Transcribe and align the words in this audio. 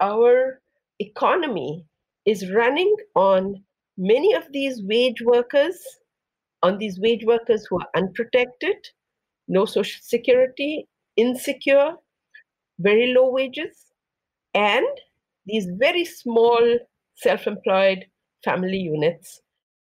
our 0.00 0.60
economy 0.98 1.84
is 2.24 2.50
running 2.50 2.94
on 3.14 3.62
many 3.96 4.34
of 4.34 4.44
these 4.52 4.82
wage 4.82 5.22
workers, 5.22 5.76
on 6.62 6.78
these 6.78 6.98
wage 7.00 7.24
workers 7.24 7.66
who 7.68 7.80
are 7.80 7.88
unprotected, 7.96 8.76
no 9.48 9.64
social 9.64 10.00
security, 10.02 10.86
insecure, 11.16 11.94
very 12.78 13.12
low 13.12 13.30
wages, 13.30 13.86
and 14.54 14.86
these 15.46 15.66
very 15.78 16.04
small 16.04 16.78
self 17.16 17.46
employed 17.46 18.04
family 18.44 18.78
units. 18.78 19.40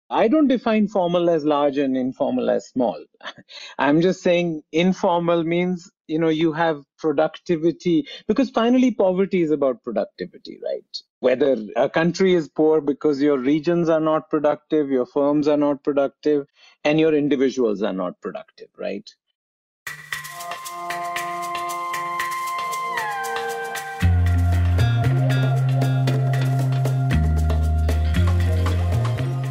I 0.09 0.27
don't 0.27 0.47
define 0.47 0.87
formal 0.87 1.29
as 1.29 1.45
large 1.45 1.77
and 1.77 1.95
informal 1.95 2.49
as 2.49 2.67
small. 2.67 2.97
I'm 3.77 4.01
just 4.01 4.23
saying 4.23 4.63
informal 4.71 5.43
means, 5.43 5.91
you 6.09 6.17
know, 6.17 6.29
you 6.29 6.51
have 6.51 6.83
productivity 6.97 8.07
because 8.27 8.49
finally 8.49 8.91
poverty 8.91 9.43
is 9.43 9.51
about 9.51 9.83
productivity, 9.83 10.59
right? 10.63 10.97
Whether 11.19 11.55
a 11.75 11.89
country 11.89 12.33
is 12.33 12.49
poor 12.49 12.81
because 12.81 13.21
your 13.21 13.37
regions 13.37 13.89
are 13.89 13.99
not 13.99 14.29
productive, 14.29 14.89
your 14.89 15.05
firms 15.05 15.47
are 15.47 15.57
not 15.57 15.83
productive, 15.83 16.47
and 16.83 16.99
your 16.99 17.13
individuals 17.13 17.83
are 17.83 17.93
not 17.93 18.19
productive, 18.21 18.69
right? 18.77 19.07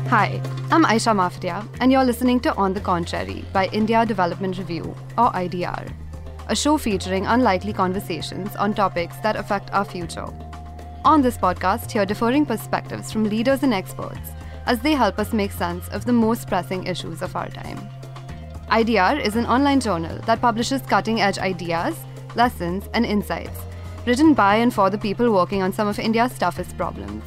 Hi, 0.09 0.41
I'm 0.73 0.85
Aisha 0.85 1.15
Mafatia, 1.15 1.69
and 1.81 1.93
you're 1.93 2.05
listening 2.05 2.41
to 2.41 2.55
On 2.57 2.73
the 2.73 2.81
Contrary 2.81 3.45
by 3.53 3.67
India 3.67 4.07
Development 4.07 4.57
Review, 4.57 4.97
or 5.19 5.31
IDR, 5.33 5.93
a 6.49 6.57
show 6.57 6.77
featuring 6.77 7.27
unlikely 7.27 7.73
conversations 7.73 8.55
on 8.57 8.75
topics 8.75 9.17
that 9.19 9.37
affect 9.37 9.73
our 9.73 9.85
future. 9.85 10.27
On 11.05 11.23
this 11.23 11.39
podcast, 11.39 11.91
hear 11.91 12.05
differing 12.05 12.45
perspectives 12.45 13.13
from 13.13 13.25
leaders 13.25 13.63
and 13.63 13.73
experts 13.73 14.33
as 14.67 14.81
they 14.81 14.93
help 14.93 15.19
us 15.19 15.33
make 15.33 15.53
sense 15.53 15.89
of 15.89 16.05
the 16.05 16.13
most 16.13 16.49
pressing 16.49 16.87
issues 16.87 17.23
of 17.23 17.35
our 17.37 17.49
time. 17.49 17.79
IDR 18.71 19.25
is 19.25 19.37
an 19.37 19.47
online 19.47 19.81
journal 19.81 20.19
that 20.27 20.41
publishes 20.41 20.83
cutting 20.83 21.21
edge 21.21 21.39
ideas, 21.39 21.99
lessons, 22.35 22.89
and 22.93 23.07
insights 23.07 23.61
written 24.09 24.33
by 24.33 24.57
and 24.57 24.73
for 24.73 24.89
the 24.89 24.97
people 24.99 25.31
working 25.31 25.63
on 25.63 25.73
some 25.73 25.87
of 25.87 25.99
India's 25.99 26.39
toughest 26.39 26.77
problems. 26.79 27.23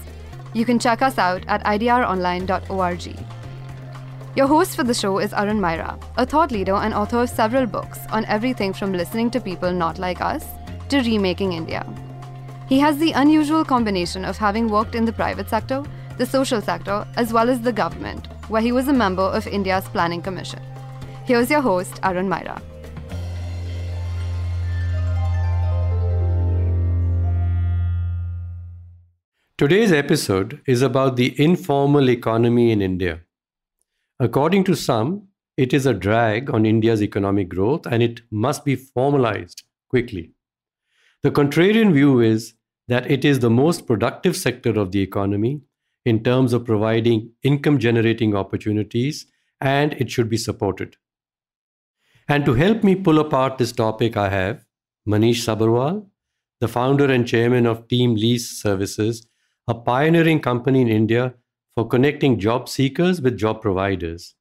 You 0.53 0.65
can 0.65 0.79
check 0.79 1.03
us 1.03 1.19
out 1.19 1.43
at 1.47 1.63
idronline.org. 1.63 3.40
Your 4.33 4.47
host 4.47 4.77
for 4.77 4.83
the 4.85 4.93
show 4.93 5.19
is 5.19 5.33
Arun 5.33 5.59
Maira, 5.59 6.01
a 6.15 6.25
thought 6.25 6.51
leader 6.51 6.75
and 6.75 6.93
author 6.93 7.23
of 7.23 7.29
several 7.29 7.65
books 7.65 7.99
on 8.11 8.23
everything 8.25 8.71
from 8.71 8.93
listening 8.93 9.29
to 9.31 9.41
people 9.41 9.73
not 9.73 9.99
like 9.99 10.21
us 10.21 10.45
to 10.87 10.99
remaking 10.99 11.51
India. 11.51 11.85
He 12.69 12.79
has 12.79 12.97
the 12.97 13.11
unusual 13.11 13.65
combination 13.65 14.23
of 14.23 14.37
having 14.37 14.69
worked 14.69 14.95
in 14.95 15.03
the 15.03 15.11
private 15.11 15.49
sector, 15.49 15.83
the 16.17 16.25
social 16.25 16.61
sector, 16.61 17.05
as 17.17 17.33
well 17.33 17.49
as 17.49 17.59
the 17.59 17.73
government, 17.73 18.27
where 18.47 18.61
he 18.61 18.71
was 18.71 18.87
a 18.87 18.93
member 18.93 19.21
of 19.21 19.47
India's 19.47 19.89
Planning 19.89 20.21
Commission. 20.21 20.61
Here's 21.25 21.49
your 21.49 21.59
host, 21.59 21.99
Arun 22.01 22.29
Maira. 22.29 22.61
Today's 29.57 29.91
episode 29.91 30.61
is 30.65 30.81
about 30.81 31.17
the 31.17 31.35
informal 31.37 32.09
economy 32.09 32.71
in 32.71 32.81
India. 32.81 33.19
According 34.21 34.65
to 34.65 34.75
some, 34.75 35.29
it 35.57 35.73
is 35.73 35.87
a 35.87 35.95
drag 35.95 36.51
on 36.51 36.67
India's 36.67 37.01
economic 37.01 37.49
growth 37.49 37.87
and 37.87 38.03
it 38.03 38.21
must 38.29 38.63
be 38.63 38.75
formalized 38.75 39.63
quickly. 39.89 40.33
The 41.23 41.31
contrarian 41.31 41.91
view 41.91 42.19
is 42.19 42.53
that 42.87 43.09
it 43.09 43.25
is 43.25 43.39
the 43.39 43.49
most 43.49 43.87
productive 43.87 44.37
sector 44.37 44.79
of 44.79 44.91
the 44.91 45.01
economy 45.01 45.61
in 46.05 46.23
terms 46.23 46.53
of 46.53 46.65
providing 46.65 47.31
income 47.41 47.79
generating 47.79 48.35
opportunities 48.35 49.25
and 49.59 49.93
it 49.93 50.11
should 50.11 50.29
be 50.29 50.37
supported. 50.37 50.97
And 52.27 52.45
to 52.45 52.53
help 52.53 52.83
me 52.83 52.93
pull 52.95 53.17
apart 53.17 53.57
this 53.57 53.71
topic, 53.71 54.17
I 54.17 54.29
have 54.29 54.65
Manish 55.09 55.41
Sabharwal, 55.47 56.05
the 56.59 56.67
founder 56.67 57.11
and 57.11 57.27
chairman 57.27 57.65
of 57.65 57.87
TeamLease 57.87 58.41
Services 58.61 59.25
a 59.67 59.73
pioneering 59.73 60.39
company 60.39 60.81
in 60.81 60.89
India 60.89 61.33
for 61.75 61.87
connecting 61.87 62.39
job 62.39 62.67
seekers 62.67 63.21
with 63.21 63.37
job 63.37 63.61
providers. 63.61 64.35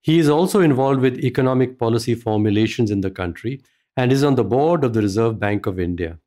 He 0.00 0.18
is 0.18 0.28
also 0.28 0.60
involved 0.60 1.00
with 1.00 1.18
economic 1.18 1.78
policy 1.78 2.14
formulations 2.14 2.90
in 2.90 3.00
the 3.00 3.10
country 3.10 3.62
and 3.96 4.12
is 4.12 4.22
on 4.22 4.36
the 4.36 4.44
board 4.44 4.84
of 4.84 4.92
the 4.92 5.02
Reserve 5.02 5.38
Bank 5.38 5.66
of 5.66 5.80
India. 5.80 6.18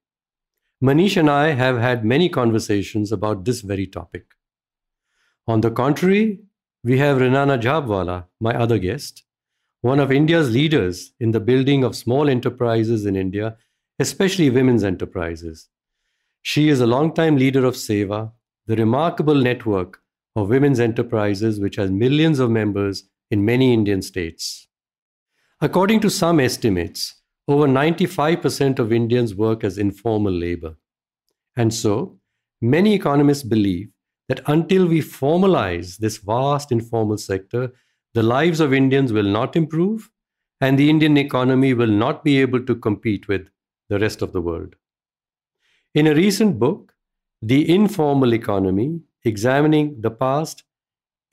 Manish 0.83 1.15
and 1.15 1.29
I 1.29 1.51
have 1.51 1.77
had 1.77 2.03
many 2.03 2.27
conversations 2.27 3.11
about 3.11 3.45
this 3.45 3.61
very 3.61 3.85
topic. 3.85 4.25
On 5.47 5.61
the 5.61 5.71
contrary, 5.71 6.39
we 6.83 6.97
have 6.97 7.17
Renana 7.17 7.61
Jhabvala, 7.61 8.25
my 8.39 8.53
other 8.55 8.79
guest, 8.79 9.23
one 9.81 9.99
of 9.99 10.11
India's 10.11 10.51
leaders 10.51 11.13
in 11.19 11.31
the 11.31 11.39
building 11.39 11.83
of 11.83 11.95
small 11.95 12.29
enterprises 12.29 13.05
in 13.05 13.15
India, 13.15 13.57
especially 13.99 14.49
women's 14.49 14.83
enterprises. 14.83 15.69
She 16.41 16.69
is 16.69 16.81
a 16.81 16.87
longtime 16.87 17.37
leader 17.37 17.65
of 17.65 17.75
SEWA, 17.75 18.31
the 18.65 18.75
remarkable 18.75 19.35
network 19.35 20.00
of 20.35 20.49
women's 20.49 20.79
enterprises 20.79 21.59
which 21.59 21.75
has 21.75 21.91
millions 21.91 22.39
of 22.39 22.49
members 22.49 23.03
in 23.29 23.45
many 23.45 23.73
Indian 23.73 24.01
states. 24.01 24.67
According 25.59 25.99
to 26.01 26.09
some 26.09 26.39
estimates, 26.39 27.21
over 27.47 27.67
95% 27.67 28.79
of 28.79 28.93
Indians 28.93 29.35
work 29.35 29.63
as 29.63 29.77
informal 29.77 30.33
labor. 30.33 30.75
And 31.55 31.73
so, 31.73 32.19
many 32.61 32.93
economists 32.93 33.43
believe 33.43 33.89
that 34.29 34.41
until 34.47 34.87
we 34.87 35.01
formalize 35.01 35.97
this 35.97 36.17
vast 36.17 36.71
informal 36.71 37.17
sector, 37.17 37.73
the 38.13 38.23
lives 38.23 38.59
of 38.59 38.73
Indians 38.73 39.11
will 39.11 39.23
not 39.23 39.55
improve 39.55 40.09
and 40.61 40.77
the 40.77 40.89
Indian 40.89 41.17
economy 41.17 41.73
will 41.73 41.87
not 41.87 42.23
be 42.23 42.39
able 42.39 42.63
to 42.65 42.75
compete 42.75 43.27
with 43.27 43.49
the 43.89 43.99
rest 43.99 44.21
of 44.21 44.31
the 44.31 44.41
world. 44.41 44.75
In 45.93 46.07
a 46.07 46.15
recent 46.15 46.59
book, 46.59 46.93
The 47.41 47.73
Informal 47.73 48.33
Economy 48.33 49.01
Examining 49.23 50.01
the 50.01 50.11
Past, 50.11 50.63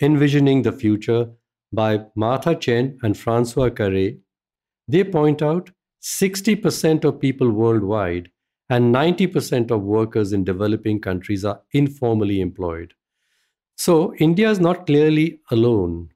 Envisioning 0.00 0.62
the 0.62 0.72
Future 0.72 1.30
by 1.72 2.04
Martha 2.14 2.54
Chen 2.54 2.98
and 3.02 3.14
Françoise 3.14 3.70
Carré, 3.70 4.18
they 4.86 5.04
point 5.04 5.42
out 5.42 5.70
60% 6.02 7.04
of 7.04 7.20
people 7.20 7.50
worldwide 7.50 8.30
and 8.70 8.94
90% 8.94 9.70
of 9.70 9.82
workers 9.82 10.32
in 10.32 10.44
developing 10.44 11.00
countries 11.00 11.44
are 11.44 11.62
informally 11.72 12.40
employed. 12.40 12.94
So, 13.76 14.14
India 14.16 14.50
is 14.50 14.60
not 14.60 14.86
clearly 14.86 15.40
alone. 15.50 16.10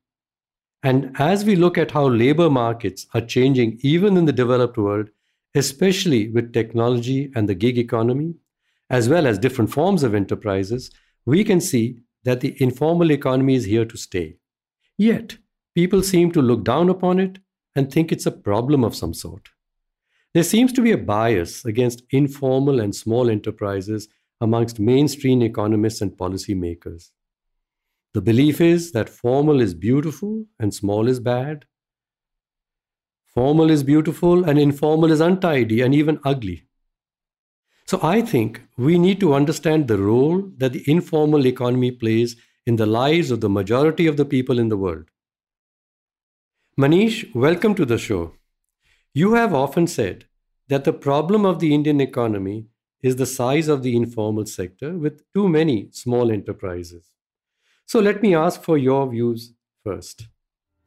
And 0.82 1.14
as 1.18 1.44
we 1.44 1.56
look 1.56 1.78
at 1.78 1.92
how 1.92 2.08
labor 2.08 2.50
markets 2.50 3.06
are 3.14 3.20
changing 3.20 3.78
even 3.82 4.16
in 4.16 4.24
the 4.24 4.32
developed 4.32 4.76
world, 4.76 5.08
especially 5.54 6.28
with 6.28 6.52
technology 6.52 7.30
and 7.34 7.48
the 7.48 7.54
gig 7.54 7.78
economy, 7.78 8.34
as 8.90 9.08
well 9.08 9.26
as 9.26 9.38
different 9.38 9.70
forms 9.70 10.02
of 10.02 10.14
enterprises, 10.14 10.90
we 11.24 11.44
can 11.44 11.60
see 11.60 11.98
that 12.24 12.40
the 12.40 12.56
informal 12.62 13.10
economy 13.10 13.54
is 13.54 13.64
here 13.64 13.84
to 13.84 13.96
stay. 13.96 14.36
Yet, 14.98 15.38
people 15.74 16.02
seem 16.02 16.32
to 16.32 16.42
look 16.42 16.64
down 16.64 16.88
upon 16.88 17.18
it 17.18 17.38
and 17.74 17.90
think 17.90 18.12
it's 18.12 18.26
a 18.26 18.30
problem 18.30 18.84
of 18.84 18.94
some 18.94 19.14
sort. 19.14 19.48
There 20.34 20.42
seems 20.42 20.72
to 20.74 20.82
be 20.82 20.92
a 20.92 20.98
bias 20.98 21.64
against 21.64 22.02
informal 22.10 22.80
and 22.80 22.94
small 22.94 23.28
enterprises 23.28 24.08
amongst 24.40 24.80
mainstream 24.80 25.42
economists 25.42 26.00
and 26.00 26.12
policymakers. 26.12 27.10
The 28.14 28.22
belief 28.22 28.60
is 28.60 28.92
that 28.92 29.08
formal 29.08 29.60
is 29.60 29.74
beautiful 29.74 30.44
and 30.58 30.74
small 30.74 31.08
is 31.08 31.20
bad, 31.20 31.66
Formal 33.34 33.70
is 33.70 33.82
beautiful 33.82 34.44
and 34.44 34.58
informal 34.58 35.10
is 35.10 35.20
untidy 35.20 35.80
and 35.80 35.94
even 35.94 36.20
ugly. 36.22 36.66
So 37.92 38.00
I 38.02 38.22
think 38.22 38.62
we 38.78 38.98
need 38.98 39.20
to 39.20 39.34
understand 39.34 39.86
the 39.86 39.98
role 39.98 40.50
that 40.56 40.72
the 40.72 40.82
informal 40.90 41.46
economy 41.46 41.90
plays 41.90 42.36
in 42.64 42.76
the 42.76 42.86
lives 42.86 43.30
of 43.30 43.42
the 43.42 43.50
majority 43.50 44.06
of 44.06 44.16
the 44.16 44.24
people 44.24 44.58
in 44.58 44.70
the 44.70 44.78
world. 44.78 45.10
Manish, 46.80 47.34
welcome 47.34 47.74
to 47.74 47.84
the 47.84 47.98
show. 47.98 48.32
You 49.12 49.34
have 49.34 49.52
often 49.52 49.86
said 49.86 50.24
that 50.68 50.84
the 50.84 50.94
problem 50.94 51.44
of 51.44 51.58
the 51.58 51.74
Indian 51.74 52.00
economy 52.00 52.64
is 53.02 53.16
the 53.16 53.26
size 53.26 53.68
of 53.68 53.82
the 53.82 53.94
informal 53.94 54.46
sector 54.46 54.96
with 54.96 55.30
too 55.34 55.46
many 55.46 55.90
small 55.90 56.32
enterprises. 56.32 57.10
So 57.84 58.00
let 58.00 58.22
me 58.22 58.34
ask 58.34 58.62
for 58.62 58.78
your 58.78 59.06
views 59.10 59.52
first. 59.84 60.28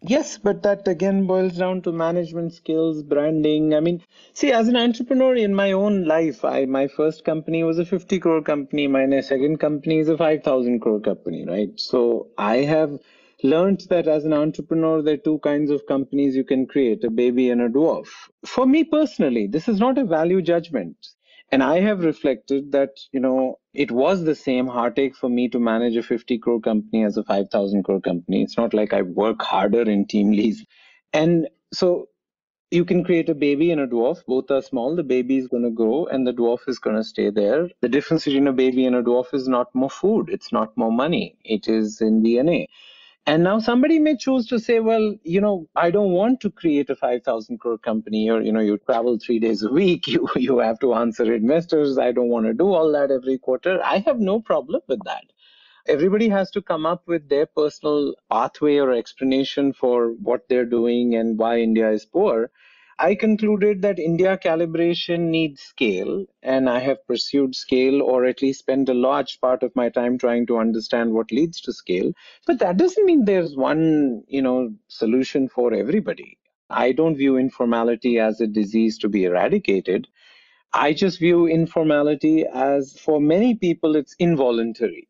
Yes, 0.07 0.37
but 0.37 0.61
that 0.63 0.87
again 0.87 1.25
boils 1.25 1.57
down 1.57 1.81
to 1.81 1.91
management 1.91 2.53
skills, 2.53 3.01
branding. 3.01 3.73
I 3.73 3.79
mean, 3.79 4.03
see, 4.33 4.51
as 4.51 4.67
an 4.67 4.75
entrepreneur 4.75 5.35
in 5.35 5.55
my 5.55 5.71
own 5.71 6.05
life, 6.05 6.45
I 6.45 6.65
my 6.65 6.87
first 6.87 7.25
company 7.25 7.63
was 7.63 7.79
a 7.79 7.85
50 7.85 8.19
crore 8.19 8.41
company. 8.41 8.87
My 8.87 9.19
second 9.21 9.57
company 9.57 9.99
is 9.99 10.07
a 10.07 10.15
5,000 10.17 10.79
crore 10.79 10.99
company, 10.99 11.45
right? 11.45 11.71
So 11.79 12.27
I 12.37 12.57
have 12.57 12.99
learned 13.43 13.81
that 13.89 14.07
as 14.07 14.25
an 14.25 14.33
entrepreneur, 14.33 15.01
there 15.01 15.15
are 15.15 15.25
two 15.29 15.39
kinds 15.39 15.71
of 15.71 15.87
companies 15.87 16.35
you 16.35 16.43
can 16.43 16.67
create, 16.67 17.03
a 17.03 17.09
baby 17.09 17.49
and 17.49 17.61
a 17.61 17.69
dwarf. 17.69 18.07
For 18.45 18.65
me 18.65 18.83
personally, 18.83 19.47
this 19.47 19.67
is 19.67 19.79
not 19.79 19.97
a 19.97 20.05
value 20.05 20.41
judgment. 20.41 20.95
And 21.51 21.63
I 21.63 21.79
have 21.81 22.03
reflected 22.03 22.73
that, 22.73 22.91
you 23.13 23.19
know, 23.21 23.59
it 23.73 23.91
was 23.91 24.23
the 24.23 24.35
same 24.35 24.67
heartache 24.67 25.15
for 25.15 25.29
me 25.29 25.49
to 25.49 25.59
manage 25.59 25.95
a 25.95 26.03
50 26.03 26.39
crore 26.39 26.59
company 26.61 27.03
as 27.05 27.17
a 27.17 27.23
5,000 27.23 27.83
crore 27.83 28.01
company. 28.01 28.43
It's 28.43 28.57
not 28.57 28.73
like 28.73 28.93
I 28.93 29.03
work 29.03 29.41
harder 29.41 29.83
in 29.83 30.05
TeamLease. 30.05 30.65
And 31.13 31.47
so 31.73 32.09
you 32.71 32.85
can 32.85 33.03
create 33.03 33.29
a 33.29 33.35
baby 33.35 33.71
and 33.71 33.81
a 33.81 33.87
dwarf. 33.87 34.25
Both 34.27 34.51
are 34.51 34.61
small. 34.61 34.95
The 34.95 35.03
baby 35.03 35.37
is 35.37 35.47
going 35.47 35.63
to 35.63 35.71
grow 35.71 36.05
and 36.07 36.27
the 36.27 36.33
dwarf 36.33 36.67
is 36.67 36.79
going 36.79 36.97
to 36.97 37.03
stay 37.03 37.29
there. 37.29 37.69
The 37.81 37.89
difference 37.89 38.25
between 38.25 38.47
a 38.47 38.53
baby 38.53 38.85
and 38.85 38.95
a 38.95 39.03
dwarf 39.03 39.33
is 39.33 39.47
not 39.47 39.73
more 39.73 39.89
food. 39.91 40.29
It's 40.29 40.51
not 40.51 40.75
more 40.77 40.91
money. 40.91 41.37
It 41.45 41.67
is 41.69 42.01
in 42.01 42.23
DNA. 42.23 42.67
And 43.27 43.43
now 43.43 43.59
somebody 43.59 43.99
may 43.99 44.17
choose 44.17 44.47
to 44.47 44.59
say, 44.59 44.79
well, 44.79 45.15
you 45.23 45.41
know, 45.41 45.67
I 45.75 45.91
don't 45.91 46.11
want 46.11 46.41
to 46.41 46.51
create 46.51 46.89
a 46.89 46.95
5,000 46.95 47.59
crore 47.59 47.77
company 47.77 48.29
or, 48.29 48.41
you 48.41 48.51
know, 48.51 48.59
you 48.59 48.77
travel 48.77 49.17
three 49.19 49.39
days 49.39 49.63
a 49.63 49.71
week. 49.71 50.07
You, 50.07 50.27
you 50.35 50.59
have 50.59 50.79
to 50.79 50.93
answer 50.95 51.33
investors. 51.33 51.97
I 51.97 52.11
don't 52.11 52.29
want 52.29 52.45
to 52.47 52.53
do 52.53 52.73
all 52.73 52.91
that 52.93 53.11
every 53.11 53.37
quarter. 53.39 53.79
I 53.83 53.99
have 53.99 54.19
no 54.19 54.41
problem 54.41 54.81
with 54.87 54.99
that 55.05 55.23
everybody 55.87 56.29
has 56.29 56.51
to 56.51 56.61
come 56.61 56.85
up 56.85 57.03
with 57.07 57.29
their 57.29 57.45
personal 57.45 58.15
pathway 58.31 58.77
or 58.77 58.91
explanation 58.93 59.73
for 59.73 60.09
what 60.13 60.41
they're 60.49 60.65
doing 60.65 61.15
and 61.15 61.37
why 61.37 61.59
India 61.59 61.91
is 61.91 62.05
poor. 62.05 62.51
I 62.99 63.15
concluded 63.15 63.81
that 63.83 63.99
India 63.99 64.37
calibration 64.37 65.29
needs 65.29 65.61
scale, 65.61 66.25
and 66.43 66.69
I 66.69 66.79
have 66.79 67.05
pursued 67.07 67.55
scale 67.55 68.01
or 68.01 68.25
at 68.25 68.41
least 68.41 68.59
spent 68.59 68.89
a 68.89 68.93
large 68.93 69.39
part 69.39 69.63
of 69.63 69.75
my 69.75 69.89
time 69.89 70.17
trying 70.17 70.45
to 70.47 70.57
understand 70.57 71.13
what 71.13 71.31
leads 71.31 71.61
to 71.61 71.73
scale. 71.73 72.11
But 72.45 72.59
that 72.59 72.77
doesn't 72.77 73.05
mean 73.05 73.25
there's 73.25 73.55
one, 73.55 74.23
you 74.27 74.41
know, 74.41 74.73
solution 74.87 75.47
for 75.49 75.73
everybody. 75.73 76.37
I 76.69 76.91
don't 76.91 77.15
view 77.17 77.37
informality 77.37 78.19
as 78.19 78.41
a 78.41 78.47
disease 78.47 78.97
to 78.99 79.09
be 79.09 79.23
eradicated. 79.25 80.07
I 80.73 80.93
just 80.93 81.19
view 81.19 81.47
informality 81.47 82.45
as 82.45 82.97
for 82.99 83.21
many 83.21 83.55
people, 83.55 83.95
it's 83.95 84.15
involuntary 84.19 85.07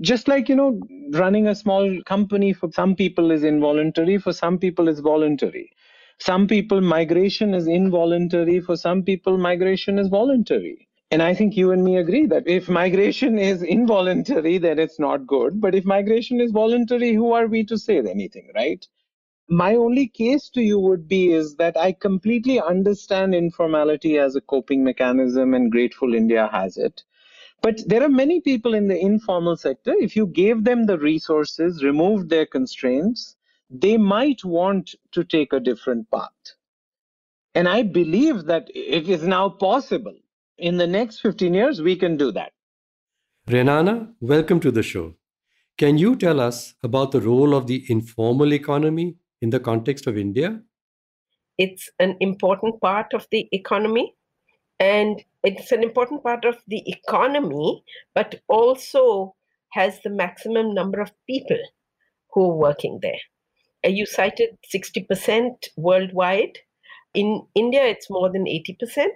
just 0.00 0.28
like 0.28 0.48
you 0.48 0.56
know 0.56 0.80
running 1.12 1.46
a 1.48 1.54
small 1.54 2.00
company 2.06 2.52
for 2.52 2.70
some 2.72 2.94
people 2.96 3.30
is 3.30 3.44
involuntary 3.44 4.18
for 4.18 4.32
some 4.32 4.58
people 4.58 4.88
it's 4.88 5.00
voluntary 5.00 5.70
some 6.24 6.46
people 6.46 6.80
migration 6.80 7.52
is 7.52 7.66
involuntary. 7.66 8.60
For 8.60 8.76
some 8.76 9.02
people 9.02 9.38
migration 9.38 9.98
is 9.98 10.08
voluntary. 10.08 10.88
And 11.10 11.22
i 11.22 11.34
think 11.34 11.56
you 11.56 11.72
and 11.72 11.82
me 11.82 11.96
agree 11.96 12.26
that 12.26 12.46
if 12.46 12.68
migration 12.68 13.38
is 13.38 13.62
involuntary 13.62 14.58
then 14.58 14.78
it's 14.78 15.00
not 15.00 15.26
good. 15.26 15.60
But 15.60 15.74
if 15.74 15.84
migration 15.84 16.40
is 16.40 16.52
voluntary 16.52 17.12
who 17.12 17.32
are 17.32 17.48
we 17.48 17.64
to 17.64 17.76
say 17.76 17.98
anything 17.98 18.52
right? 18.54 18.86
My 19.48 19.74
only 19.74 20.06
case 20.06 20.48
to 20.50 20.62
you 20.62 20.78
would 20.78 21.08
be 21.08 21.32
is 21.32 21.56
that 21.56 21.76
i 21.76 21.90
completely 21.90 22.60
understand 22.60 23.34
informality 23.34 24.16
as 24.18 24.36
a 24.36 24.46
coping 24.54 24.84
mechanism 24.84 25.54
and 25.54 25.72
grateful 25.72 26.14
india 26.14 26.48
has 26.52 26.76
it. 26.76 27.02
But 27.62 27.82
there 27.86 28.02
are 28.02 28.16
many 28.22 28.40
people 28.40 28.74
in 28.74 28.88
the 28.88 29.00
informal 29.10 29.56
sector, 29.56 29.94
if 30.08 30.16
you 30.16 30.26
gave 30.26 30.64
them 30.64 30.86
the 30.86 30.98
resources, 30.98 31.84
removed 31.84 32.28
their 32.28 32.46
constraints, 32.46 33.36
they 33.72 33.96
might 33.96 34.44
want 34.44 34.94
to 35.12 35.24
take 35.24 35.52
a 35.52 35.60
different 35.60 36.10
path. 36.10 36.30
And 37.54 37.68
I 37.68 37.82
believe 37.82 38.44
that 38.44 38.68
it 38.74 39.08
is 39.08 39.22
now 39.22 39.48
possible. 39.48 40.14
In 40.58 40.76
the 40.76 40.86
next 40.86 41.20
15 41.20 41.54
years, 41.54 41.80
we 41.80 41.96
can 41.96 42.16
do 42.16 42.30
that. 42.32 42.52
Renana, 43.48 44.12
welcome 44.20 44.60
to 44.60 44.70
the 44.70 44.82
show. 44.82 45.14
Can 45.78 45.98
you 45.98 46.16
tell 46.16 46.38
us 46.38 46.74
about 46.82 47.12
the 47.12 47.20
role 47.20 47.54
of 47.54 47.66
the 47.66 47.84
informal 47.88 48.52
economy 48.52 49.16
in 49.40 49.50
the 49.50 49.58
context 49.58 50.06
of 50.06 50.18
India? 50.18 50.60
It's 51.58 51.90
an 51.98 52.16
important 52.20 52.80
part 52.80 53.14
of 53.14 53.26
the 53.30 53.48
economy 53.52 54.14
and 54.78 55.22
it's 55.42 55.72
an 55.72 55.82
important 55.82 56.22
part 56.22 56.44
of 56.44 56.56
the 56.68 56.82
economy, 56.86 57.82
but 58.14 58.40
also 58.48 59.34
has 59.70 60.00
the 60.02 60.10
maximum 60.10 60.74
number 60.74 61.00
of 61.00 61.10
people 61.26 61.58
who 62.32 62.50
are 62.50 62.56
working 62.56 62.98
there. 63.02 63.20
You 63.84 64.06
cited 64.06 64.58
60% 64.74 65.68
worldwide. 65.76 66.58
In 67.14 67.46
India, 67.54 67.84
it's 67.84 68.08
more 68.08 68.30
than 68.30 68.44
80%. 68.44 69.08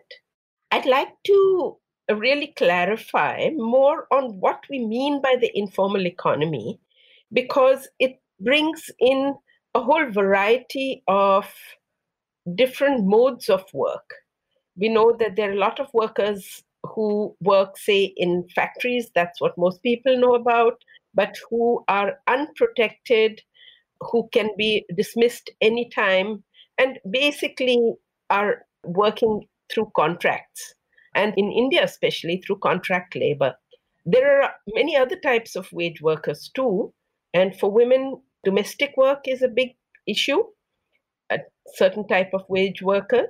I'd 0.70 0.86
like 0.86 1.14
to 1.24 1.76
really 2.10 2.52
clarify 2.56 3.50
more 3.56 4.06
on 4.12 4.40
what 4.40 4.64
we 4.70 4.84
mean 4.84 5.20
by 5.22 5.36
the 5.40 5.50
informal 5.54 6.06
economy 6.06 6.78
because 7.32 7.88
it 7.98 8.20
brings 8.40 8.90
in 8.98 9.34
a 9.74 9.80
whole 9.80 10.10
variety 10.10 11.02
of 11.08 11.52
different 12.54 13.06
modes 13.06 13.48
of 13.48 13.64
work 13.72 14.14
we 14.76 14.88
know 14.88 15.16
that 15.18 15.36
there 15.36 15.50
are 15.50 15.54
a 15.54 15.58
lot 15.58 15.80
of 15.80 15.92
workers 15.92 16.62
who 16.82 17.34
work, 17.40 17.78
say, 17.78 18.12
in 18.16 18.46
factories. 18.54 19.10
That's 19.14 19.40
what 19.40 19.58
most 19.58 19.82
people 19.82 20.18
know 20.18 20.34
about, 20.34 20.82
but 21.14 21.36
who 21.50 21.82
are 21.88 22.18
unprotected, 22.28 23.40
who 24.00 24.28
can 24.32 24.50
be 24.56 24.84
dismissed 24.96 25.50
anytime, 25.60 26.42
and 26.78 26.98
basically 27.10 27.94
are 28.30 28.66
working 28.84 29.46
through 29.72 29.90
contracts. 29.96 30.74
And 31.14 31.32
in 31.36 31.50
India, 31.50 31.82
especially 31.82 32.42
through 32.44 32.58
contract 32.58 33.16
labor. 33.16 33.54
There 34.04 34.42
are 34.42 34.52
many 34.74 34.96
other 34.96 35.16
types 35.16 35.56
of 35.56 35.72
wage 35.72 36.00
workers 36.02 36.50
too. 36.54 36.92
And 37.34 37.58
for 37.58 37.70
women, 37.70 38.20
domestic 38.44 38.94
work 38.96 39.26
is 39.26 39.42
a 39.42 39.48
big 39.48 39.70
issue, 40.06 40.44
a 41.30 41.38
certain 41.74 42.06
type 42.06 42.30
of 42.32 42.44
wage 42.48 42.82
workers 42.82 43.28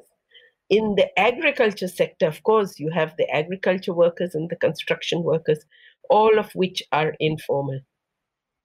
in 0.68 0.96
the 0.96 1.06
agriculture 1.18 1.88
sector, 1.88 2.26
of 2.26 2.42
course, 2.42 2.78
you 2.78 2.90
have 2.90 3.14
the 3.16 3.28
agriculture 3.30 3.94
workers 3.94 4.34
and 4.34 4.50
the 4.50 4.56
construction 4.56 5.22
workers, 5.22 5.64
all 6.10 6.38
of 6.38 6.50
which 6.54 6.82
are 6.92 7.14
informal. 7.20 7.80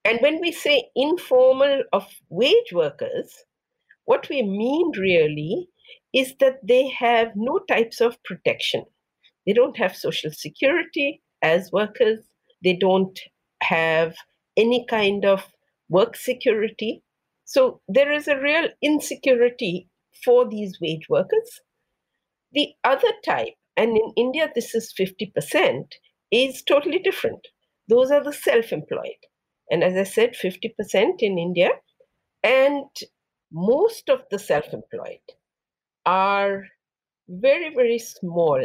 And 0.04 0.20
when 0.22 0.40
we 0.42 0.52
say 0.52 0.90
informal 0.96 1.84
of 1.94 2.08
wage 2.30 2.74
workers, 2.74 3.46
what 4.06 4.28
we 4.30 4.42
mean 4.42 4.92
really 4.98 5.68
is 6.14 6.36
that 6.40 6.60
they 6.66 6.88
have 6.90 7.32
no 7.36 7.60
types 7.70 8.02
of 8.02 8.22
protection. 8.24 8.86
They 9.46 9.54
don't 9.54 9.78
have 9.78 9.96
social 9.96 10.32
security 10.32 11.22
as 11.42 11.72
workers, 11.72 12.20
they 12.64 12.74
don't 12.74 13.20
have 13.64 14.16
any 14.58 14.86
kind 14.90 15.26
of 15.26 15.46
work 15.90 16.16
security. 16.16 17.04
So 17.46 17.82
there 17.88 18.12
is 18.12 18.28
a 18.28 18.40
real 18.40 18.70
insecurity 18.82 19.88
for 20.26 20.48
these 20.48 20.80
wage 20.82 21.10
workers 21.10 21.62
the 22.52 22.74
other 22.84 23.12
type, 23.24 23.54
and 23.78 23.98
in 23.98 24.12
India 24.18 24.50
this 24.54 24.76
is 24.76 24.94
50%, 25.00 25.94
is 26.32 26.62
totally 26.64 27.00
different. 27.00 27.48
Those 27.88 28.12
are 28.12 28.24
the 28.24 28.34
self 28.34 28.72
employed. 28.72 29.22
And 29.72 29.84
as 29.84 29.96
I 29.96 30.04
said, 30.04 30.34
50% 30.34 31.22
in 31.22 31.40
India. 31.40 31.72
And 32.44 32.86
most 33.52 34.10
of 34.10 34.22
the 34.30 34.38
self 34.38 34.74
employed 34.74 35.26
are 36.06 36.66
very, 37.28 37.74
very 37.74 38.00
small. 38.00 38.62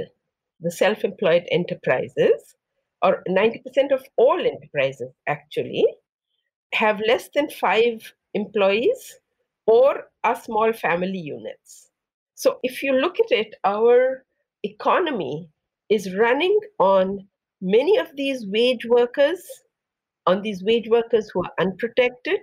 The 0.60 0.70
self 0.70 1.04
employed 1.04 1.44
enterprises, 1.50 2.56
or 3.02 3.22
90% 3.28 3.92
of 3.92 4.04
all 4.16 4.40
enterprises 4.40 5.12
actually, 5.26 5.86
have 6.74 7.00
less 7.06 7.28
than 7.34 7.48
five 7.50 8.12
employees 8.34 9.20
or 9.66 10.04
are 10.24 10.36
small 10.36 10.72
family 10.72 11.18
units. 11.18 11.90
So 12.34 12.58
if 12.62 12.82
you 12.82 12.92
look 12.92 13.18
at 13.20 13.30
it, 13.30 13.54
our 13.64 14.24
economy 14.62 15.48
is 15.88 16.14
running 16.14 16.58
on 16.78 17.28
many 17.60 17.96
of 17.98 18.08
these 18.16 18.46
wage 18.46 18.84
workers, 18.86 19.40
on 20.26 20.42
these 20.42 20.62
wage 20.62 20.88
workers 20.88 21.30
who 21.32 21.44
are 21.44 21.52
unprotected, 21.60 22.40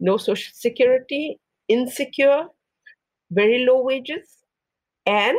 no 0.00 0.16
social 0.16 0.52
security, 0.54 1.38
insecure, 1.68 2.46
very 3.30 3.64
low 3.64 3.82
wages, 3.82 4.44
and 5.06 5.38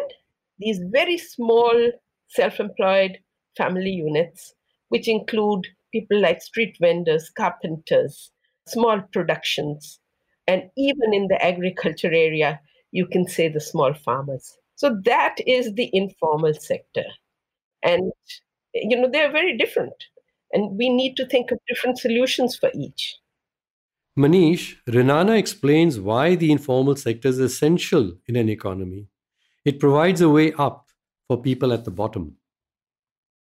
these 0.60 0.80
very 0.92 1.18
small 1.18 1.92
self 2.30 2.60
employed 2.60 3.18
family 3.58 3.92
units, 3.92 4.54
which 4.90 5.08
include 5.08 5.68
people 5.92 6.20
like 6.20 6.42
street 6.42 6.76
vendors, 6.80 7.30
carpenters, 7.30 8.32
small 8.68 9.02
productions, 9.14 10.00
and 10.48 10.64
even 10.78 11.14
in 11.14 11.28
the 11.28 11.44
agriculture 11.44 12.12
area, 12.14 12.60
you 12.92 13.06
can 13.08 13.28
say 13.28 13.48
the 13.48 13.60
small 13.60 13.94
farmers. 13.94 14.58
So 14.76 15.00
that 15.06 15.36
is 15.46 15.74
the 15.74 15.90
informal 15.94 16.54
sector. 16.54 17.06
And, 17.84 18.12
you 18.74 18.98
know, 19.00 19.10
they're 19.12 19.32
very 19.32 19.58
different. 19.58 19.94
And 20.56 20.78
we 20.78 20.90
need 20.90 21.16
to 21.18 21.28
think 21.28 21.52
of 21.52 21.60
different 21.68 22.00
solutions 22.00 22.56
for 22.56 22.72
each. 22.74 23.18
Manish, 24.18 24.78
Renana 24.88 25.38
explains 25.38 26.00
why 26.00 26.36
the 26.36 26.52
informal 26.52 26.96
sector 26.96 27.28
is 27.28 27.40
essential 27.40 28.14
in 28.28 28.38
an 28.38 28.48
economy. 28.48 29.10
It 29.66 29.82
provides 29.82 30.22
a 30.22 30.30
way 30.30 30.54
up 30.54 30.88
for 31.28 31.42
people 31.42 31.74
at 31.74 31.84
the 31.84 31.92
bottom. 31.92 32.38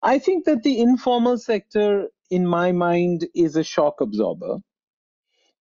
I 0.03 0.19
think 0.19 0.47
that 0.47 0.62
the 0.62 0.81
informal 0.81 1.37
sector, 1.37 2.09
in 2.31 2.47
my 2.47 2.73
mind, 2.73 3.29
is 3.35 3.57
a 3.57 3.65
shock 3.65 4.00
absorber 4.00 4.61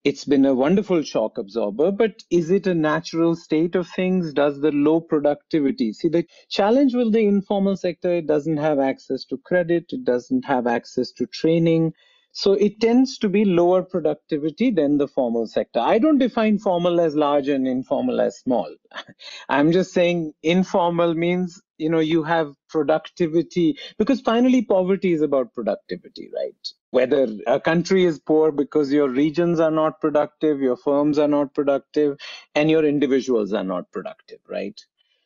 it's 0.06 0.24
been 0.24 0.46
a 0.46 0.54
wonderful 0.54 1.02
shock 1.02 1.40
absorber, 1.40 1.92
but 1.92 2.22
is 2.30 2.52
it 2.52 2.68
a 2.68 2.76
natural 2.76 3.36
state 3.36 3.74
of 3.74 3.90
things? 3.90 4.34
Does 4.34 4.62
the 4.62 4.72
low 4.72 5.02
productivity 5.02 5.94
see 5.94 6.10
the 6.10 6.26
challenge 6.48 6.94
with 6.94 7.12
the 7.12 7.26
informal 7.26 7.76
sector? 7.76 8.14
It 8.14 8.28
doesn't 8.28 8.58
have 8.58 8.78
access 8.78 9.26
to 9.26 9.38
credit, 9.40 9.86
it 9.90 10.06
doesn't 10.06 10.46
have 10.46 10.68
access 10.68 11.12
to 11.14 11.26
training. 11.26 11.94
So 12.34 12.54
it 12.54 12.80
tends 12.80 13.18
to 13.20 13.30
be 13.30 13.46
lower 13.46 13.82
productivity 13.82 14.70
than 14.70 15.00
the 15.00 15.08
formal 15.08 15.48
sector. 15.48 15.80
I 15.80 15.98
don't 15.98 16.20
define 16.20 16.60
formal 16.60 17.00
as 17.00 17.16
large 17.16 17.48
and 17.48 17.68
informal 17.68 18.22
as 18.22 18.38
small. 18.38 18.76
I'm 19.50 19.72
just 19.72 19.92
saying 19.92 20.34
informal 20.44 21.16
means 21.16 21.60
you 21.78 21.90
know 21.90 22.00
you 22.00 22.24
have 22.24 22.54
productivity 22.70 23.78
because 24.00 24.22
finally 24.22 24.64
poverty 24.64 25.14
is 25.14 25.22
about 25.22 25.54
productivity 25.54 26.30
right? 26.36 26.70
Whether 26.92 27.28
a 27.48 27.60
country 27.60 28.06
is 28.06 28.20
poor 28.20 28.52
because 28.52 28.94
your 28.94 29.10
regions 29.10 29.60
are 29.60 29.72
not 29.72 30.02
productive 30.02 30.62
your 30.62 30.78
firms 30.78 31.20
are 31.20 31.28
not 31.30 31.54
productive 31.56 32.18
and 32.56 32.72
your 32.72 32.86
individuals 32.86 33.54
are 33.54 33.64
not 33.66 33.92
productive 33.92 34.40
right? 34.50 34.80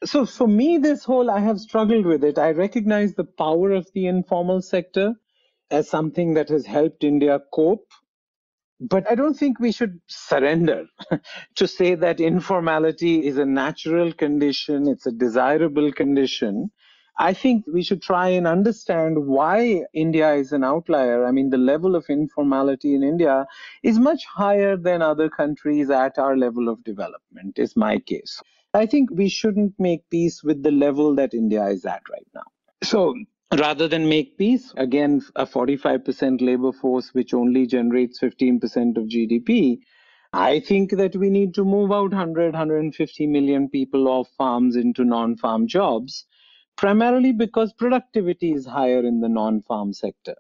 So 0.06 0.26
for 0.26 0.48
me 0.48 0.78
this 0.80 1.04
whole 1.06 1.32
i 1.32 1.40
have 1.40 1.60
struggled 1.60 2.06
with 2.06 2.24
it. 2.24 2.38
I 2.40 2.52
recognize 2.52 3.16
the 3.16 3.26
power 3.26 3.72
of 3.74 3.88
the 3.94 4.08
informal 4.08 4.62
sector 4.62 5.16
as 5.72 5.90
something 5.90 6.34
that 6.36 6.50
has 6.50 6.66
helped 6.66 7.04
india 7.04 7.40
cope 7.54 7.92
but 8.80 9.10
I 9.10 9.16
don't 9.16 9.34
think 9.34 9.60
we 9.60 9.72
should 9.72 10.00
surrender 10.08 10.86
to 11.56 11.68
say 11.68 11.96
that 11.96 12.20
informality 12.20 13.26
is 13.26 13.38
a 13.38 13.46
natural 13.46 14.14
condition, 14.14 14.88
it's 14.88 15.06
a 15.06 15.12
desirable 15.12 15.92
condition. 15.92 16.72
I 17.22 17.34
think 17.34 17.66
we 17.68 17.84
should 17.84 18.02
try 18.02 18.30
and 18.30 18.48
understand 18.48 19.28
why 19.28 19.84
India 19.94 20.34
is 20.36 20.54
an 20.54 20.64
outlier. 20.64 21.26
I 21.26 21.32
mean, 21.32 21.50
the 21.50 21.58
level 21.58 21.98
of 21.98 22.06
informality 22.08 22.96
in 22.96 23.04
India 23.04 23.46
is 23.84 24.00
much 24.00 24.26
higher 24.26 24.78
than 24.78 25.02
other 25.02 25.30
countries 25.30 25.90
at 25.90 26.18
our 26.18 26.38
level 26.38 26.70
of 26.70 26.82
development, 26.86 27.60
is 27.60 27.76
my 27.76 28.00
case. 28.00 28.42
I 28.74 28.86
think 28.86 29.10
we 29.12 29.28
shouldn't 29.28 29.74
make 29.80 30.10
peace 30.10 30.44
with 30.44 30.64
the 30.64 30.72
level 30.72 31.14
that 31.16 31.34
India 31.34 31.66
is 31.66 31.84
at 31.84 32.04
right 32.10 32.28
now. 32.34 32.44
So 32.84 33.16
rather 33.58 33.88
than 33.88 34.10
make 34.10 34.38
peace, 34.38 34.74
again, 34.78 35.22
a 35.36 35.46
45% 35.46 36.42
labor 36.42 36.72
force 36.72 37.14
which 37.14 37.34
only 37.34 37.66
generates 37.66 38.20
15% 38.20 38.98
of 38.98 39.06
GDP, 39.06 39.80
I 40.34 40.60
think 40.60 40.92
that 40.92 41.16
we 41.16 41.30
need 41.30 41.56
to 41.56 41.66
move 41.66 41.92
out 41.92 42.12
100, 42.12 42.54
150 42.54 43.28
million 43.28 43.70
people 43.70 44.08
off 44.08 44.30
farms 44.38 44.76
into 44.76 45.04
non 45.04 45.36
farm 45.38 45.68
jobs, 45.68 46.26
primarily 46.78 47.32
because 47.32 47.74
productivity 47.74 48.52
is 48.52 48.66
higher 48.68 49.00
in 49.00 49.22
the 49.22 49.30
non 49.30 49.64
farm 49.64 49.94
sector. 49.94 50.36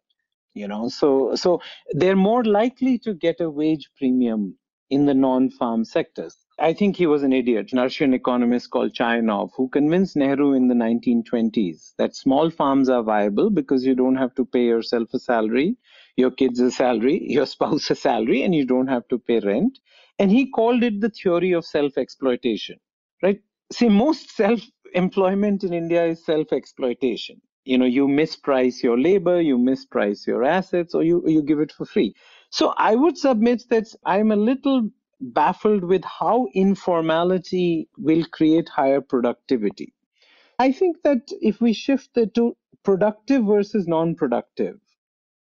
You 0.53 0.67
know, 0.67 0.89
so 0.89 1.35
so 1.35 1.61
they're 1.91 2.15
more 2.15 2.43
likely 2.43 2.99
to 2.99 3.13
get 3.13 3.39
a 3.41 3.49
wage 3.49 3.89
premium 3.97 4.57
in 4.89 5.05
the 5.05 5.13
non 5.15 5.49
farm 5.49 5.85
sectors. 5.85 6.35
I 6.61 6.73
think 6.73 6.97
he 6.97 7.07
was 7.07 7.23
an 7.23 7.31
idiot, 7.31 7.71
an 7.71 7.79
Russian 7.79 8.13
economist 8.13 8.69
called 8.69 8.93
Chayanov, 8.93 9.51
who 9.55 9.69
convinced 9.69 10.17
Nehru 10.17 10.53
in 10.53 10.67
the 10.67 10.75
1920s 10.75 11.95
that 11.97 12.15
small 12.15 12.49
farms 12.49 12.89
are 12.89 13.01
viable 13.03 13.49
because 13.49 13.85
you 13.85 13.95
don't 13.95 14.17
have 14.17 14.35
to 14.35 14.45
pay 14.45 14.65
yourself 14.65 15.13
a 15.13 15.19
salary, 15.19 15.77
your 16.17 16.31
kids 16.31 16.59
a 16.59 16.69
salary, 16.71 17.21
your 17.29 17.45
spouse 17.45 17.89
a 17.89 17.95
salary, 17.95 18.43
and 18.43 18.53
you 18.53 18.65
don't 18.65 18.87
have 18.87 19.07
to 19.07 19.17
pay 19.19 19.39
rent. 19.39 19.79
And 20.19 20.31
he 20.31 20.49
called 20.51 20.83
it 20.83 20.99
the 20.99 21.09
theory 21.09 21.53
of 21.53 21.65
self 21.65 21.97
exploitation, 21.97 22.77
right? 23.23 23.39
See, 23.71 23.87
most 23.87 24.31
self 24.35 24.59
employment 24.93 25.63
in 25.63 25.73
India 25.73 26.05
is 26.05 26.25
self 26.25 26.51
exploitation. 26.51 27.41
You 27.63 27.77
know, 27.77 27.85
you 27.85 28.07
misprice 28.07 28.83
your 28.83 28.99
labor, 28.99 29.39
you 29.39 29.57
misprice 29.57 30.27
your 30.27 30.43
assets, 30.43 30.93
or 30.93 31.03
you, 31.03 31.23
you 31.25 31.41
give 31.41 31.59
it 31.59 31.71
for 31.71 31.85
free. 31.85 32.13
So 32.49 32.73
I 32.77 32.95
would 32.95 33.17
submit 33.17 33.63
that 33.69 33.93
I'm 34.05 34.31
a 34.31 34.35
little 34.35 34.89
baffled 35.21 35.83
with 35.83 36.03
how 36.03 36.47
informality 36.53 37.89
will 37.97 38.25
create 38.25 38.69
higher 38.69 39.01
productivity. 39.01 39.93
I 40.59 40.71
think 40.71 41.01
that 41.03 41.31
if 41.41 41.61
we 41.61 41.73
shift 41.73 42.13
the 42.13 42.27
to 42.27 42.55
productive 42.83 43.45
versus 43.45 43.87
non 43.87 44.15
productive, 44.15 44.79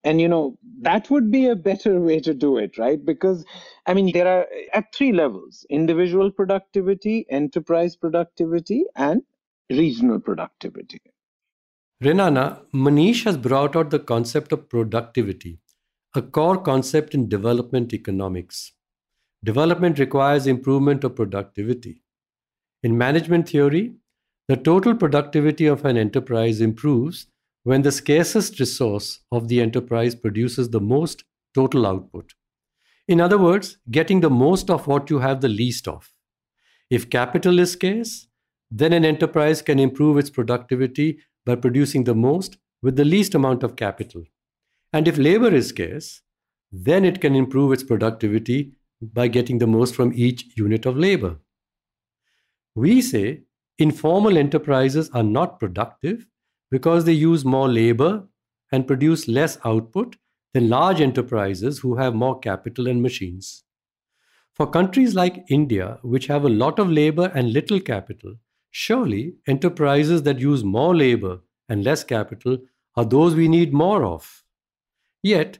and 0.03 0.20
you 0.20 0.27
know 0.27 0.58
that 0.82 1.10
would 1.10 1.32
be 1.32 1.48
a 1.48 1.56
better 1.56 2.00
way 2.00 2.20
to 2.20 2.34
do 2.34 2.58
it 2.58 2.77
right? 2.77 3.03
Because 3.06 3.46
i 3.88 3.94
mean 3.94 4.12
there 4.13 4.27
are 4.27 4.48
at 4.74 4.94
three 4.94 5.12
levels 5.12 5.65
individual 5.70 6.32
productivity 6.32 7.25
enterprise 7.30 7.96
productivity 7.96 8.86
and 8.96 9.24
regional 9.70 10.20
productivity. 10.20 11.01
Renana 12.03 12.65
manish 12.74 13.24
has 13.24 13.38
brought 13.38 13.75
out 13.75 13.89
the 13.89 14.00
concept 14.00 14.51
of 14.51 14.70
productivity 14.70 15.60
a 16.15 16.22
core 16.22 16.62
concept 16.62 17.13
in 17.15 17.27
development 17.30 17.94
economics 17.94 18.74
Development 19.43 20.00
requires 20.00 20.47
improvement 20.47 21.03
of 21.03 21.15
productivity. 21.15 22.01
In 22.81 22.97
management 22.97 23.50
theory, 23.50 23.95
the 24.47 24.55
total 24.55 24.95
productivity 24.95 25.65
of 25.65 25.83
an 25.83 25.97
enterprise 25.97 26.62
improves 26.62 27.27
when 27.63 27.81
the 27.81 27.91
scarcest 27.91 28.59
resource 28.59 29.19
of 29.31 29.47
the 29.47 29.62
enterprise 29.62 30.15
produces 30.15 30.69
the 30.69 30.79
most 30.79 31.23
total 31.53 31.85
output. 31.85 32.33
In 33.07 33.19
other 33.19 33.38
words, 33.38 33.77
getting 33.91 34.21
the 34.21 34.29
most 34.29 34.69
of 34.69 34.88
what 34.88 35.09
you 35.09 35.19
have 35.19 35.41
the 35.41 35.50
least 35.50 35.88
of. 35.88 36.13
If 36.89 37.09
capital 37.09 37.59
is 37.59 37.71
scarce, 37.71 38.27
then 38.71 38.93
an 38.93 39.03
enterprise 39.03 39.62
can 39.62 39.77
improve 39.77 40.17
its 40.17 40.29
productivity 40.29 41.19
by 41.45 41.55
producing 41.55 42.05
the 42.05 42.15
most 42.15 42.57
with 42.81 42.95
the 42.95 43.05
least 43.05 43.35
amount 43.35 43.63
of 43.63 43.75
capital. 43.75 44.23
And 44.93 45.07
if 45.07 45.17
labor 45.17 45.53
is 45.53 45.67
scarce, 45.67 46.21
then 46.71 47.03
it 47.03 47.19
can 47.19 47.35
improve 47.35 47.73
its 47.73 47.83
productivity 47.83 48.73
by 49.13 49.27
getting 49.27 49.57
the 49.57 49.67
most 49.67 49.95
from 49.95 50.13
each 50.13 50.45
unit 50.57 50.86
of 50.86 50.98
labor. 50.98 51.39
We 52.75 53.01
say 53.01 53.43
informal 53.77 54.38
enterprises 54.38 55.10
are 55.12 55.24
not 55.24 55.60
productive 55.60 56.27
because 56.69 57.05
they 57.05 57.13
use 57.13 57.45
more 57.45 57.67
labor 57.69 58.27
and 58.72 58.88
produce 58.88 59.27
less 59.27 59.57
output 59.65 60.17
than 60.53 60.69
large 60.69 61.01
enterprises 61.01 61.79
who 61.79 61.95
have 61.95 62.15
more 62.15 62.39
capital 62.39 62.88
and 62.88 63.01
machines. 63.01 63.63
For 64.53 64.67
countries 64.69 65.15
like 65.15 65.45
India, 65.50 66.00
which 66.03 66.27
have 66.27 66.45
a 66.45 66.50
lot 66.50 66.79
of 66.79 66.89
labor 66.89 67.31
and 67.36 67.53
little 67.53 67.79
capital, 67.79 68.36
surely 68.72 69.36
enterprises 69.48 70.24
that 70.24 70.39
use 70.39 70.63
more 70.63 70.95
labor 70.95 71.41
and 71.69 71.83
less 71.83 72.03
capital 72.03 72.60
are 72.95 73.05
those 73.05 73.36
we 73.36 73.48
need 73.48 73.74
more 73.74 74.05
of. 74.05 74.43
Yet, 75.24 75.60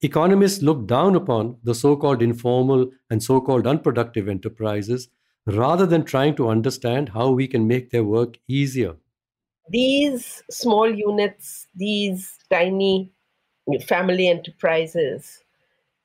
Economists 0.00 0.62
look 0.62 0.86
down 0.86 1.16
upon 1.16 1.56
the 1.64 1.74
so 1.74 1.96
called 1.96 2.22
informal 2.22 2.88
and 3.10 3.22
so 3.22 3.40
called 3.40 3.66
unproductive 3.66 4.28
enterprises 4.28 5.08
rather 5.46 5.86
than 5.86 6.04
trying 6.04 6.36
to 6.36 6.48
understand 6.48 7.08
how 7.08 7.30
we 7.30 7.48
can 7.48 7.66
make 7.66 7.90
their 7.90 8.04
work 8.04 8.38
easier. 8.46 8.94
These 9.70 10.42
small 10.50 10.88
units, 10.88 11.66
these 11.74 12.38
tiny 12.48 13.10
family 13.86 14.28
enterprises, 14.28 15.42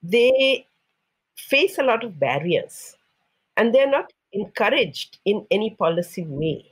they 0.02 0.66
face 1.38 1.78
a 1.78 1.84
lot 1.84 2.04
of 2.04 2.20
barriers 2.20 2.96
and 3.58 3.74
they're 3.74 3.90
not 3.90 4.12
encouraged 4.32 5.20
in 5.26 5.46
any 5.52 5.70
policy 5.70 6.26
way. 6.26 6.66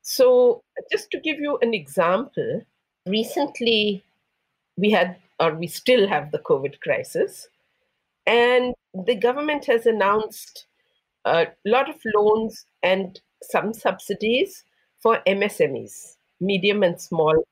So, 0.00 0.62
just 0.90 1.10
to 1.10 1.20
give 1.20 1.38
you 1.38 1.58
an 1.60 1.74
example, 1.74 2.62
recently 3.06 4.02
we 4.78 4.90
had 4.90 5.16
or 5.40 5.54
we 5.54 5.66
still 5.66 6.08
have 6.08 6.30
the 6.30 6.38
COVID 6.38 6.80
crisis. 6.80 7.48
And 8.26 8.74
the 9.06 9.14
government 9.14 9.64
has 9.66 9.86
announced 9.86 10.66
a 11.24 11.48
lot 11.64 11.88
of 11.88 11.96
loans 12.14 12.64
and 12.82 13.20
some 13.42 13.72
subsidies 13.72 14.64
for 15.00 15.20
MSMEs, 15.26 16.16
medium 16.40 16.82
and 16.82 17.00
small. 17.00 17.46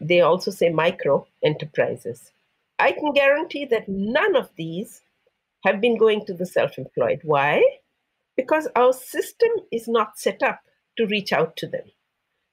They 0.00 0.20
also 0.20 0.50
say 0.50 0.70
micro 0.70 1.26
enterprises. 1.42 2.32
I 2.78 2.92
can 2.92 3.12
guarantee 3.12 3.64
that 3.66 3.88
none 3.88 4.36
of 4.36 4.50
these 4.56 5.02
have 5.64 5.80
been 5.80 5.96
going 5.96 6.24
to 6.26 6.34
the 6.34 6.46
self 6.46 6.78
employed. 6.78 7.20
Why? 7.22 7.62
Because 8.36 8.68
our 8.76 8.92
system 8.92 9.50
is 9.72 9.88
not 9.88 10.18
set 10.18 10.42
up 10.42 10.60
to 10.96 11.06
reach 11.06 11.32
out 11.32 11.56
to 11.56 11.66
them. 11.66 11.84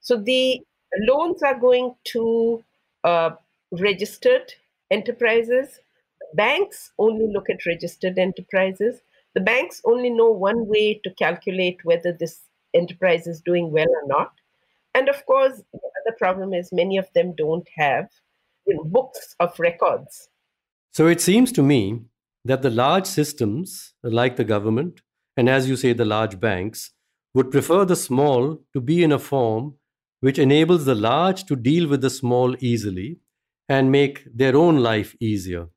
So 0.00 0.16
the 0.16 0.62
loans 1.08 1.42
are 1.42 1.58
going 1.58 1.94
to 2.12 2.62
uh, 3.04 3.30
registered 3.70 4.52
enterprises. 4.90 5.80
Banks 6.34 6.92
only 6.98 7.26
look 7.32 7.48
at 7.50 7.66
registered 7.66 8.18
enterprises. 8.18 9.00
The 9.34 9.40
banks 9.40 9.80
only 9.84 10.10
know 10.10 10.30
one 10.30 10.66
way 10.66 11.00
to 11.04 11.14
calculate 11.14 11.78
whether 11.84 12.12
this 12.12 12.40
enterprise 12.74 13.26
is 13.26 13.40
doing 13.40 13.70
well 13.70 13.88
or 13.88 14.06
not. 14.06 14.32
And 14.94 15.08
of 15.08 15.24
course, 15.26 15.62
the 15.72 15.78
other 15.78 16.16
problem 16.18 16.54
is 16.54 16.72
many 16.72 16.98
of 16.98 17.08
them 17.14 17.34
don't 17.36 17.68
have 17.76 18.08
you 18.66 18.76
know, 18.76 18.84
books 18.84 19.34
of 19.40 19.58
records. 19.58 20.28
So 20.92 21.06
it 21.08 21.20
seems 21.20 21.50
to 21.52 21.62
me 21.62 22.02
that 22.44 22.62
the 22.62 22.70
large 22.70 23.06
systems, 23.06 23.94
like 24.02 24.36
the 24.36 24.44
government, 24.44 25.00
and 25.36 25.48
as 25.48 25.68
you 25.68 25.76
say, 25.76 25.92
the 25.92 26.04
large 26.04 26.38
banks, 26.38 26.92
would 27.34 27.50
prefer 27.50 27.84
the 27.84 27.96
small 27.96 28.60
to 28.72 28.80
be 28.80 29.02
in 29.02 29.10
a 29.10 29.18
form 29.18 29.74
which 30.20 30.38
enables 30.38 30.84
the 30.84 30.94
large 30.94 31.44
to 31.44 31.56
deal 31.56 31.88
with 31.88 32.00
the 32.00 32.10
small 32.10 32.54
easily 32.60 33.18
and 33.68 33.90
make 33.90 34.24
their 34.32 34.56
own 34.56 34.78
life 34.78 35.16
easier. 35.20 35.68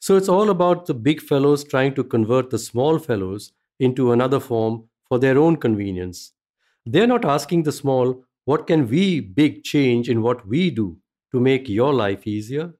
So 0.00 0.16
it's 0.16 0.28
all 0.28 0.50
about 0.50 0.86
the 0.86 0.94
big 0.94 1.20
fellows 1.20 1.62
trying 1.62 1.94
to 1.94 2.04
convert 2.04 2.50
the 2.50 2.58
small 2.58 2.98
fellows 2.98 3.52
into 3.78 4.12
another 4.12 4.40
form 4.40 4.84
for 5.08 5.18
their 5.18 5.38
own 5.38 5.56
convenience. 5.56 6.32
They're 6.86 7.06
not 7.06 7.24
asking 7.24 7.64
the 7.64 7.72
small, 7.72 8.24
what 8.44 8.66
can 8.66 8.88
we 8.88 9.20
big 9.20 9.62
change 9.62 10.08
in 10.08 10.22
what 10.22 10.46
we 10.46 10.70
do 10.70 10.96
to 11.32 11.40
make 11.40 11.68
your 11.68 11.92
life 11.92 12.26
easier? 12.26 12.74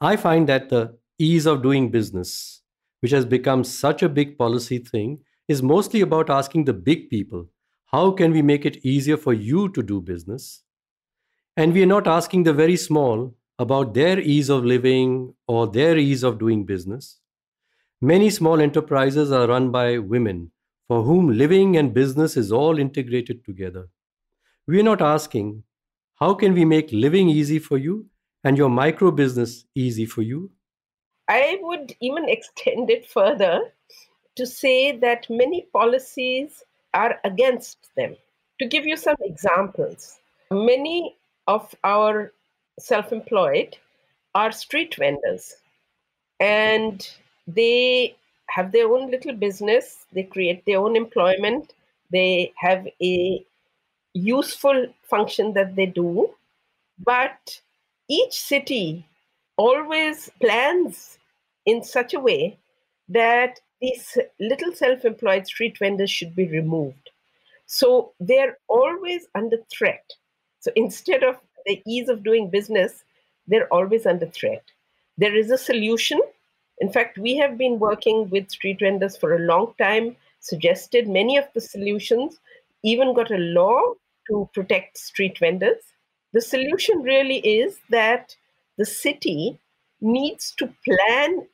I 0.00 0.16
find 0.16 0.48
that 0.48 0.70
the 0.70 0.96
ease 1.18 1.46
of 1.46 1.62
doing 1.62 1.90
business, 1.90 2.62
which 3.00 3.12
has 3.12 3.26
become 3.26 3.62
such 3.62 4.02
a 4.02 4.08
big 4.08 4.38
policy 4.38 4.78
thing, 4.78 5.20
is 5.46 5.62
mostly 5.62 6.00
about 6.00 6.30
asking 6.30 6.64
the 6.64 6.72
big 6.72 7.10
people, 7.10 7.46
how 7.86 8.12
can 8.12 8.32
we 8.32 8.40
make 8.40 8.64
it 8.64 8.84
easier 8.84 9.16
for 9.16 9.34
you 9.34 9.68
to 9.70 9.82
do 9.82 10.00
business? 10.00 10.62
And 11.56 11.74
we 11.74 11.82
are 11.82 11.86
not 11.86 12.06
asking 12.06 12.44
the 12.44 12.52
very 12.54 12.76
small 12.76 13.34
about 13.60 13.92
their 13.92 14.18
ease 14.18 14.48
of 14.48 14.64
living 14.64 15.34
or 15.46 15.66
their 15.66 15.98
ease 15.98 16.22
of 16.22 16.38
doing 16.38 16.64
business. 16.64 17.18
Many 18.00 18.30
small 18.30 18.58
enterprises 18.58 19.30
are 19.30 19.46
run 19.46 19.70
by 19.70 19.98
women 19.98 20.50
for 20.88 21.02
whom 21.02 21.28
living 21.28 21.76
and 21.76 21.92
business 21.92 22.38
is 22.38 22.50
all 22.50 22.78
integrated 22.78 23.44
together. 23.44 23.90
We 24.66 24.80
are 24.80 24.88
not 24.90 25.02
asking, 25.02 25.62
how 26.14 26.32
can 26.32 26.54
we 26.54 26.64
make 26.64 26.90
living 26.90 27.28
easy 27.28 27.58
for 27.58 27.76
you 27.76 28.06
and 28.44 28.56
your 28.56 28.70
micro 28.70 29.10
business 29.10 29.66
easy 29.74 30.06
for 30.06 30.22
you? 30.22 30.50
I 31.28 31.58
would 31.60 31.94
even 32.00 32.28
extend 32.36 32.88
it 32.88 33.06
further 33.06 33.60
to 34.36 34.46
say 34.46 34.96
that 34.96 35.26
many 35.28 35.66
policies 35.70 36.64
are 36.94 37.20
against 37.24 37.90
them. 37.94 38.16
To 38.58 38.66
give 38.66 38.86
you 38.86 38.96
some 38.96 39.16
examples, 39.20 40.18
many 40.50 41.18
of 41.46 41.74
our 41.84 42.32
self 42.80 43.12
employed 43.12 43.76
are 44.34 44.52
street 44.52 44.94
vendors 44.96 45.56
and 46.38 47.10
they 47.46 48.16
have 48.48 48.72
their 48.72 48.88
own 48.88 49.10
little 49.10 49.34
business, 49.34 50.06
they 50.12 50.22
create 50.24 50.64
their 50.64 50.78
own 50.78 50.96
employment, 50.96 51.74
they 52.10 52.52
have 52.56 52.86
a 53.02 53.44
useful 54.14 54.86
function 55.04 55.52
that 55.52 55.76
they 55.76 55.86
do, 55.86 56.30
but 57.04 57.60
each 58.08 58.40
city 58.40 59.06
always 59.56 60.30
plans 60.40 61.18
in 61.66 61.82
such 61.82 62.14
a 62.14 62.20
way 62.20 62.58
that 63.08 63.60
these 63.80 64.18
little 64.38 64.72
self 64.72 65.04
employed 65.04 65.46
street 65.46 65.78
vendors 65.78 66.10
should 66.10 66.34
be 66.34 66.46
removed. 66.48 67.10
So 67.66 68.12
they're 68.18 68.58
always 68.68 69.26
under 69.34 69.58
threat. 69.72 70.12
So 70.58 70.72
instead 70.74 71.22
of 71.22 71.36
the 71.66 71.82
ease 71.86 72.08
of 72.08 72.24
doing 72.24 72.50
business, 72.50 73.04
they're 73.46 73.68
always 73.68 74.06
under 74.06 74.26
threat. 74.26 74.62
There 75.18 75.34
is 75.34 75.50
a 75.50 75.58
solution. 75.58 76.20
In 76.78 76.90
fact, 76.90 77.18
we 77.18 77.36
have 77.36 77.58
been 77.58 77.78
working 77.78 78.30
with 78.30 78.50
street 78.50 78.78
vendors 78.80 79.16
for 79.16 79.34
a 79.34 79.40
long 79.40 79.74
time, 79.78 80.16
suggested 80.40 81.08
many 81.08 81.36
of 81.36 81.46
the 81.54 81.60
solutions, 81.60 82.38
even 82.82 83.14
got 83.14 83.30
a 83.30 83.36
law 83.36 83.94
to 84.30 84.48
protect 84.54 84.96
street 84.96 85.38
vendors. 85.38 85.82
The 86.32 86.40
solution 86.40 87.02
really 87.02 87.38
is 87.38 87.78
that 87.90 88.36
the 88.78 88.86
city 88.86 89.58
needs 90.00 90.54
to 90.56 90.72
plan 90.84 91.46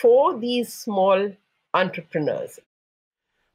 for 0.00 0.38
these 0.38 0.72
small 0.72 1.32
entrepreneurs. 1.74 2.58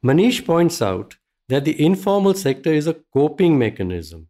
Manish 0.06 0.46
points 0.46 0.82
out 0.82 1.16
that 1.48 1.66
the 1.66 1.84
informal 1.84 2.34
sector 2.34 2.72
is 2.72 2.88
a 2.88 2.98
coping 3.14 3.58
mechanism. 3.58 4.28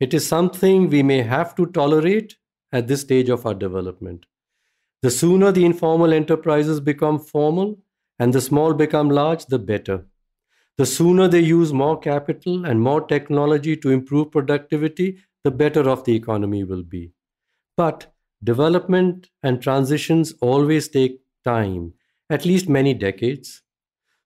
It 0.00 0.14
is 0.14 0.26
something 0.26 0.88
we 0.88 1.02
may 1.02 1.22
have 1.22 1.54
to 1.56 1.66
tolerate 1.66 2.36
at 2.72 2.86
this 2.86 3.00
stage 3.00 3.28
of 3.28 3.44
our 3.46 3.54
development. 3.54 4.26
The 5.02 5.10
sooner 5.10 5.52
the 5.52 5.64
informal 5.64 6.12
enterprises 6.12 6.80
become 6.80 7.18
formal 7.18 7.78
and 8.18 8.32
the 8.32 8.40
small 8.40 8.74
become 8.74 9.10
large, 9.10 9.46
the 9.46 9.58
better. 9.58 10.06
The 10.76 10.86
sooner 10.86 11.26
they 11.26 11.40
use 11.40 11.72
more 11.72 11.98
capital 11.98 12.64
and 12.64 12.80
more 12.80 13.00
technology 13.00 13.76
to 13.76 13.90
improve 13.90 14.30
productivity, 14.30 15.18
the 15.42 15.50
better 15.50 15.88
off 15.88 16.04
the 16.04 16.14
economy 16.14 16.62
will 16.62 16.84
be. 16.84 17.12
But 17.76 18.12
development 18.42 19.30
and 19.42 19.60
transitions 19.60 20.32
always 20.40 20.88
take 20.88 21.20
time, 21.44 21.94
at 22.30 22.44
least 22.44 22.68
many 22.68 22.94
decades. 22.94 23.62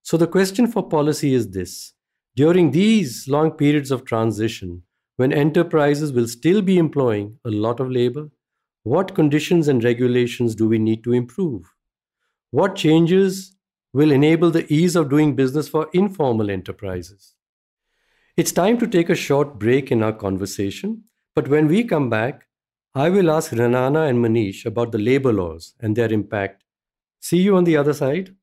So 0.02 0.18
the 0.18 0.26
question 0.26 0.66
for 0.66 0.86
policy 0.86 1.32
is 1.32 1.50
this 1.50 1.94
during 2.36 2.70
these 2.70 3.28
long 3.28 3.52
periods 3.52 3.90
of 3.90 4.04
transition, 4.04 4.82
when 5.22 5.32
enterprises 5.32 6.12
will 6.12 6.26
still 6.26 6.62
be 6.62 6.78
employing 6.78 7.38
a 7.44 7.50
lot 7.50 7.78
of 7.78 7.88
labor, 7.88 8.28
what 8.82 9.14
conditions 9.14 9.68
and 9.68 9.84
regulations 9.84 10.56
do 10.56 10.68
we 10.68 10.80
need 10.80 11.04
to 11.04 11.12
improve? 11.12 11.72
What 12.50 12.74
changes 12.74 13.54
will 13.92 14.10
enable 14.10 14.50
the 14.50 14.66
ease 14.78 14.96
of 14.96 15.10
doing 15.10 15.36
business 15.36 15.68
for 15.68 15.88
informal 15.92 16.50
enterprises? 16.50 17.36
It's 18.36 18.50
time 18.50 18.78
to 18.78 18.88
take 18.88 19.10
a 19.10 19.14
short 19.14 19.60
break 19.60 19.92
in 19.92 20.02
our 20.02 20.12
conversation, 20.12 21.04
but 21.36 21.46
when 21.46 21.68
we 21.68 21.84
come 21.84 22.10
back, 22.10 22.48
I 22.92 23.08
will 23.08 23.30
ask 23.30 23.52
Renana 23.52 24.08
and 24.08 24.18
Manish 24.18 24.66
about 24.66 24.90
the 24.90 24.98
labor 24.98 25.32
laws 25.32 25.74
and 25.78 25.94
their 25.94 26.12
impact. 26.12 26.64
See 27.20 27.42
you 27.42 27.56
on 27.56 27.62
the 27.62 27.76
other 27.76 27.94
side. 27.94 28.34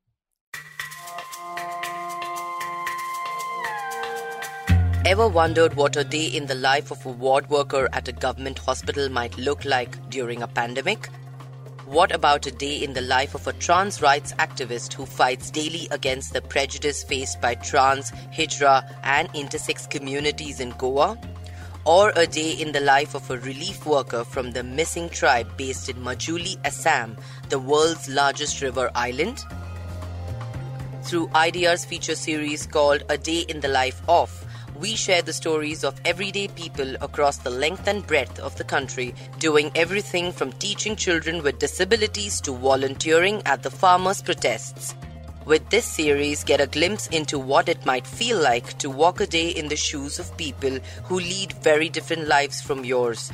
Ever 5.09 5.27
wondered 5.27 5.73
what 5.73 5.95
a 5.95 6.03
day 6.03 6.27
in 6.27 6.45
the 6.45 6.53
life 6.53 6.91
of 6.91 7.03
a 7.03 7.09
ward 7.09 7.49
worker 7.49 7.89
at 7.93 8.07
a 8.07 8.11
government 8.11 8.59
hospital 8.59 9.09
might 9.09 9.35
look 9.39 9.65
like 9.65 10.07
during 10.11 10.43
a 10.43 10.47
pandemic? 10.47 11.07
What 11.87 12.11
about 12.11 12.45
a 12.45 12.51
day 12.51 12.75
in 12.75 12.93
the 12.93 13.01
life 13.01 13.33
of 13.33 13.47
a 13.47 13.53
trans 13.53 14.03
rights 14.03 14.33
activist 14.33 14.93
who 14.93 15.07
fights 15.07 15.49
daily 15.49 15.87
against 15.89 16.31
the 16.31 16.43
prejudice 16.43 17.03
faced 17.03 17.41
by 17.41 17.55
trans, 17.55 18.11
hijra, 18.37 18.87
and 19.01 19.27
intersex 19.29 19.89
communities 19.89 20.59
in 20.59 20.69
Goa? 20.77 21.17
Or 21.85 22.13
a 22.15 22.27
day 22.27 22.51
in 22.51 22.71
the 22.71 22.79
life 22.79 23.15
of 23.15 23.31
a 23.31 23.39
relief 23.39 23.87
worker 23.87 24.23
from 24.23 24.51
the 24.51 24.61
Mising 24.61 25.09
tribe 25.09 25.57
based 25.57 25.89
in 25.89 25.95
Majuli, 25.95 26.59
Assam, 26.63 27.17
the 27.49 27.57
world's 27.57 28.07
largest 28.09 28.61
river 28.61 28.91
island? 28.93 29.43
Through 31.01 31.29
IDR's 31.29 31.83
feature 31.83 32.13
series 32.13 32.67
called 32.67 33.01
A 33.09 33.17
Day 33.17 33.39
in 33.49 33.61
the 33.61 33.69
Life 33.69 34.03
of, 34.07 34.45
we 34.79 34.95
share 34.95 35.21
the 35.21 35.33
stories 35.33 35.83
of 35.83 35.99
everyday 36.05 36.47
people 36.47 36.95
across 37.01 37.37
the 37.37 37.49
length 37.49 37.87
and 37.87 38.07
breadth 38.07 38.39
of 38.39 38.55
the 38.55 38.63
country, 38.63 39.13
doing 39.37 39.69
everything 39.75 40.31
from 40.31 40.53
teaching 40.53 40.95
children 40.95 41.43
with 41.43 41.59
disabilities 41.59 42.39
to 42.39 42.53
volunteering 42.53 43.41
at 43.45 43.61
the 43.61 43.69
farmers' 43.69 44.21
protests. 44.21 44.95
With 45.45 45.69
this 45.69 45.85
series, 45.85 46.43
get 46.43 46.61
a 46.61 46.67
glimpse 46.67 47.07
into 47.07 47.39
what 47.39 47.67
it 47.67 47.85
might 47.85 48.07
feel 48.07 48.39
like 48.39 48.77
to 48.77 48.89
walk 48.89 49.19
a 49.19 49.27
day 49.27 49.49
in 49.49 49.67
the 49.67 49.75
shoes 49.75 50.19
of 50.19 50.37
people 50.37 50.79
who 51.03 51.19
lead 51.19 51.51
very 51.53 51.89
different 51.89 52.27
lives 52.27 52.61
from 52.61 52.85
yours. 52.85 53.31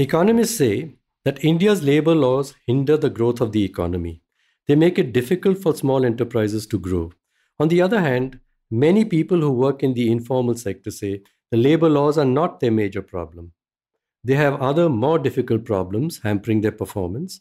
Economists 0.00 0.56
say 0.56 0.94
that 1.24 1.44
India's 1.44 1.82
labor 1.82 2.14
laws 2.14 2.54
hinder 2.68 2.96
the 2.96 3.10
growth 3.10 3.40
of 3.40 3.50
the 3.50 3.64
economy. 3.64 4.22
They 4.68 4.76
make 4.76 4.96
it 4.96 5.12
difficult 5.12 5.58
for 5.58 5.74
small 5.74 6.04
enterprises 6.04 6.68
to 6.68 6.78
grow. 6.78 7.10
On 7.58 7.66
the 7.66 7.82
other 7.82 8.00
hand, 8.00 8.38
many 8.70 9.04
people 9.04 9.40
who 9.40 9.50
work 9.50 9.82
in 9.82 9.94
the 9.94 10.12
informal 10.12 10.54
sector 10.54 10.92
say 10.92 11.22
the 11.50 11.56
labor 11.56 11.88
laws 11.88 12.16
are 12.16 12.24
not 12.24 12.60
their 12.60 12.70
major 12.70 13.02
problem. 13.02 13.50
They 14.22 14.36
have 14.36 14.62
other 14.62 14.88
more 14.88 15.18
difficult 15.18 15.64
problems 15.64 16.20
hampering 16.22 16.60
their 16.60 16.70
performance. 16.70 17.40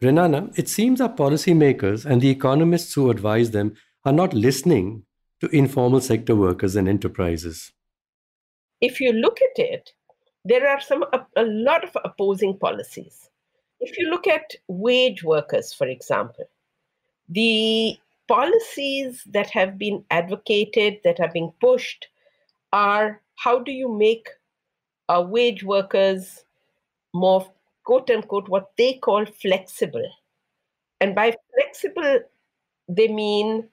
Renana, 0.00 0.50
it 0.58 0.70
seems 0.70 0.98
our 0.98 1.12
policymakers 1.12 2.06
and 2.06 2.22
the 2.22 2.30
economists 2.30 2.94
who 2.94 3.10
advise 3.10 3.50
them 3.50 3.74
are 4.06 4.14
not 4.14 4.32
listening 4.32 5.02
to 5.40 5.54
informal 5.54 6.00
sector 6.00 6.34
workers 6.34 6.74
and 6.74 6.88
enterprises. 6.88 7.72
If 8.80 8.98
you 8.98 9.12
look 9.12 9.40
at 9.42 9.62
it, 9.62 9.90
there 10.44 10.68
are 10.68 10.80
some 10.80 11.04
a, 11.36 11.44
lot 11.44 11.84
of 11.84 11.96
opposing 12.04 12.58
policies. 12.58 13.30
If 13.80 13.98
you 13.98 14.10
look 14.10 14.26
at 14.26 14.54
wage 14.68 15.22
workers, 15.22 15.72
for 15.72 15.86
example, 15.86 16.48
the 17.28 17.96
policies 18.28 19.22
that 19.30 19.50
have 19.50 19.78
been 19.78 20.04
advocated, 20.10 20.98
that 21.04 21.20
are 21.20 21.30
being 21.32 21.52
pushed, 21.60 22.08
are 22.72 23.20
how 23.36 23.58
do 23.58 23.72
you 23.72 23.88
make 23.88 24.28
uh, 25.08 25.24
wage 25.26 25.64
workers 25.64 26.44
more 27.12 27.46
quote 27.84 28.10
unquote 28.10 28.48
what 28.48 28.70
they 28.78 28.94
call 28.94 29.24
flexible. 29.26 30.08
And 31.00 31.14
by 31.14 31.36
flexible, 31.54 32.20
they 32.88 33.08
mean 33.08 33.68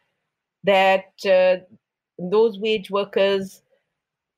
that 0.64 1.14
uh, 1.26 1.64
those 2.18 2.60
wage 2.60 2.90
workers 2.90 3.62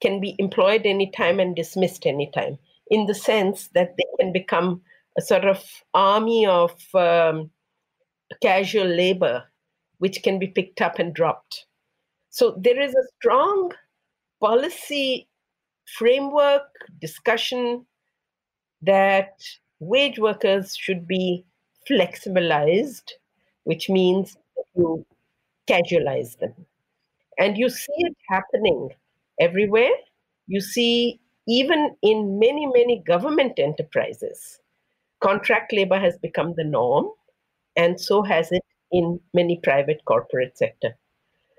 can 0.01 0.19
be 0.19 0.35
employed 0.39 0.85
anytime 0.85 1.39
and 1.39 1.55
dismissed 1.55 2.05
anytime, 2.05 2.57
in 2.89 3.05
the 3.05 3.15
sense 3.15 3.69
that 3.73 3.95
they 3.97 4.05
can 4.19 4.33
become 4.33 4.81
a 5.17 5.21
sort 5.21 5.45
of 5.45 5.63
army 5.93 6.45
of 6.45 6.73
um, 6.95 7.49
casual 8.41 8.87
labor 8.87 9.43
which 9.99 10.23
can 10.23 10.39
be 10.39 10.47
picked 10.47 10.81
up 10.81 10.97
and 10.97 11.13
dropped. 11.13 11.65
So 12.29 12.55
there 12.57 12.81
is 12.81 12.95
a 12.95 13.07
strong 13.19 13.71
policy 14.39 15.27
framework 15.97 16.63
discussion 16.99 17.85
that 18.81 19.33
wage 19.79 20.17
workers 20.17 20.75
should 20.75 21.07
be 21.07 21.45
flexibilized, 21.87 23.11
which 23.65 23.89
means 23.89 24.37
you 24.75 25.05
casualize 25.69 26.37
them. 26.39 26.53
And 27.37 27.57
you 27.57 27.69
see 27.69 27.93
it 27.97 28.17
happening 28.29 28.89
everywhere. 29.39 29.91
You 30.47 30.61
see, 30.61 31.19
even 31.47 31.95
in 32.01 32.39
many, 32.39 32.65
many 32.67 33.03
government 33.05 33.59
enterprises, 33.59 34.59
contract 35.21 35.73
labor 35.73 35.99
has 35.99 36.17
become 36.17 36.53
the 36.55 36.63
norm, 36.63 37.07
and 37.75 37.99
so 37.99 38.21
has 38.23 38.51
it 38.51 38.63
in 38.91 39.19
many 39.33 39.59
private 39.63 40.01
corporate 40.05 40.57
sector. 40.57 40.95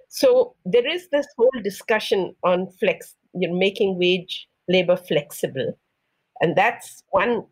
So 0.09 0.55
there 0.67 0.87
is 0.87 1.09
this 1.09 1.27
whole 1.39 1.63
discussion 1.63 2.35
on 2.45 2.69
flex, 2.79 3.17
you 3.35 3.49
know, 3.49 3.57
making 3.57 3.99
wage 3.99 4.47
labor 4.69 4.97
flexible, 4.97 5.79
and 6.41 6.55
that's 6.55 7.03
one 7.11 7.47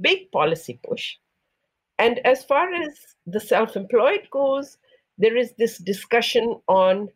big 0.00 0.30
policy 0.30 0.78
push. 0.88 1.16
And 1.98 2.18
as 2.26 2.44
far 2.44 2.72
as 2.72 2.98
the 3.26 3.40
self-employed 3.40 4.28
goes, 4.30 4.78
there 5.18 5.36
is 5.36 5.52
this 5.58 5.78
discussion 5.78 6.60
on 6.68 7.08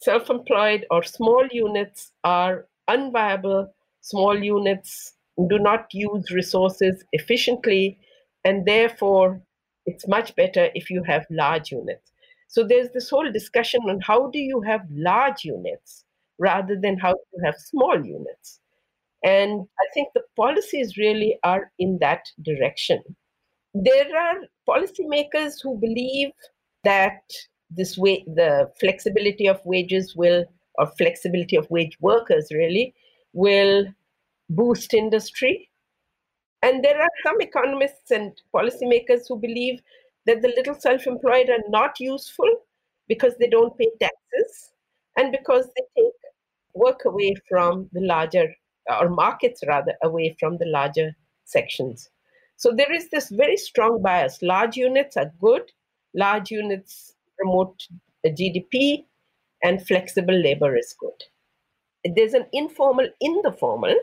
self-employed 0.00 0.86
or 0.90 1.02
small 1.02 1.46
units 1.50 2.12
are 2.24 2.66
unviable. 2.88 3.68
Small 4.00 4.38
units 4.42 5.14
do 5.48 5.58
not 5.58 5.86
use 5.92 6.30
resources 6.30 7.04
efficiently, 7.12 7.98
and 8.44 8.66
therefore 8.66 9.40
it's 9.86 10.08
much 10.08 10.34
better 10.36 10.68
if 10.74 10.90
you 10.90 11.02
have 11.04 11.26
large 11.30 11.70
units. 11.70 12.12
So 12.48 12.66
there's 12.66 12.90
this 12.92 13.10
whole 13.10 13.30
discussion 13.30 13.80
on 13.88 14.00
how 14.00 14.30
do 14.30 14.38
you 14.38 14.60
have 14.62 14.82
large 14.90 15.44
units 15.44 16.04
rather 16.38 16.76
than 16.80 16.98
how 16.98 17.10
you 17.10 17.44
have 17.44 17.56
small 17.56 18.04
units. 18.04 18.60
And 19.24 19.66
I 19.80 19.84
think 19.92 20.08
the 20.14 20.22
policies 20.36 20.96
really 20.96 21.38
are 21.42 21.70
in 21.78 21.98
that 22.00 22.22
direction. 22.42 23.02
There 23.74 24.16
are 24.16 24.36
policymakers 24.68 25.56
who 25.62 25.78
believe 25.78 26.30
that 26.84 27.20
this 27.70 27.96
way 27.98 28.24
the 28.26 28.70
flexibility 28.80 29.46
of 29.46 29.60
wages 29.64 30.16
will 30.16 30.44
or 30.74 30.86
flexibility 30.86 31.56
of 31.56 31.70
wage 31.70 31.96
workers 32.00 32.48
really 32.52 32.94
will 33.32 33.86
boost 34.50 34.94
industry. 34.94 35.70
And 36.62 36.82
there 36.82 37.00
are 37.00 37.10
some 37.24 37.40
economists 37.40 38.10
and 38.10 38.32
policymakers 38.54 39.28
who 39.28 39.38
believe 39.38 39.80
that 40.26 40.42
the 40.42 40.52
little 40.56 40.74
self-employed 40.74 41.50
are 41.50 41.68
not 41.68 42.00
useful 42.00 42.48
because 43.06 43.34
they 43.38 43.48
don't 43.48 43.76
pay 43.78 43.90
taxes 44.00 44.72
and 45.16 45.32
because 45.32 45.66
they 45.66 46.02
take 46.02 46.12
work 46.74 47.04
away 47.04 47.34
from 47.48 47.88
the 47.92 48.00
larger 48.00 48.54
or 49.00 49.08
markets 49.08 49.62
rather 49.66 49.94
away 50.02 50.36
from 50.38 50.56
the 50.58 50.66
larger 50.66 51.14
sections. 51.44 52.10
So 52.56 52.72
there 52.72 52.92
is 52.92 53.08
this 53.10 53.28
very 53.28 53.56
strong 53.56 54.02
bias. 54.02 54.42
Large 54.42 54.76
units 54.76 55.16
are 55.16 55.32
good 55.40 55.70
large 56.14 56.50
units 56.50 57.14
promote 57.38 57.86
GDP, 58.26 59.04
and 59.62 59.86
flexible 59.86 60.34
labor 60.34 60.76
is 60.76 60.94
good. 60.98 62.14
There's 62.14 62.34
an 62.34 62.46
informal 62.52 63.08
in 63.20 63.40
the 63.42 63.52
formal, 63.52 63.94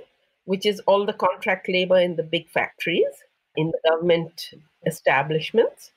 which 0.46 0.66
is 0.66 0.80
all 0.82 1.06
the 1.06 1.14
contract 1.14 1.70
labor 1.70 2.00
in 2.00 2.16
the 2.16 2.24
big 2.24 2.50
factories, 2.50 3.24
in 3.56 3.72
the 3.72 3.90
government 3.90 4.52
establishments. 4.86 5.92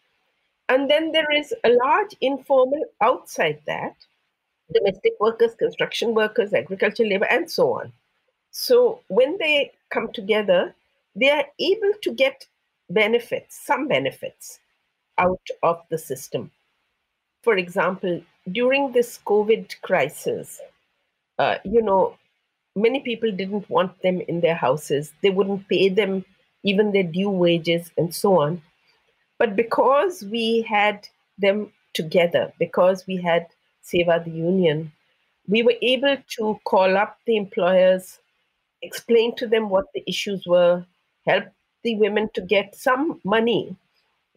And 0.69 0.91
then 0.91 1.13
there 1.13 1.31
is 1.35 1.53
a 1.65 1.71
large 1.85 2.15
informal 2.21 2.85
outside 3.03 3.61
that 3.67 3.97
domestic 4.73 5.13
workers, 5.19 5.55
construction 5.55 6.15
workers, 6.15 6.53
agricultural 6.53 7.09
labor, 7.09 7.27
and 7.27 7.51
so 7.51 7.73
on. 7.73 7.93
So 8.51 9.01
when 9.09 9.39
they 9.39 9.73
come 9.91 10.13
together, 10.13 10.75
they 11.17 11.31
are 11.31 11.45
able 11.59 11.93
to 12.03 12.13
get 12.13 12.47
benefits, 12.91 13.59
some 13.65 13.89
benefits 13.89 14.61
out 15.19 15.47
of 15.63 15.83
the 15.91 15.99
system 15.99 16.51
for 17.43 17.57
example, 17.57 18.23
during 18.51 18.93
this 18.93 19.19
COVID 19.27 19.81
crisis, 19.83 20.61
uh, 21.39 21.57
you 21.65 21.83
know, 21.83 22.17
many 22.77 23.01
people 23.01 23.31
didn't 23.33 23.69
want 23.71 24.01
them 24.03 24.21
in 24.23 24.41
their 24.41 24.55
houses. 24.55 25.13
They 25.23 25.31
wouldn't 25.31 25.69
pay 25.69 25.89
them 25.89 26.25
even 26.63 26.93
their 26.93 27.05
due 27.05 27.31
wages 27.31 27.91
and 27.97 28.15
so 28.15 28.41
on. 28.41 28.63
But 29.39 29.57
because 29.57 30.23
we 30.23 30.63
had 30.63 31.09
them 31.39 31.73
together, 31.95 32.53
because 32.59 33.07
we 33.07 33.17
had 33.17 33.47
SEWA 33.83 34.25
the 34.25 34.31
Union, 34.31 34.93
we 35.47 35.63
were 35.63 35.77
able 35.81 36.17
to 36.37 36.61
call 36.65 36.97
up 36.97 37.19
the 37.27 37.37
employers, 37.37 38.19
explain 38.83 39.35
to 39.37 39.47
them 39.47 39.71
what 39.71 39.87
the 39.95 40.03
issues 40.07 40.47
were, 40.47 40.85
help 41.27 41.45
the 41.85 41.97
women 41.97 42.29
to 42.35 42.41
get 42.41 42.75
some 42.75 43.21
money 43.25 43.77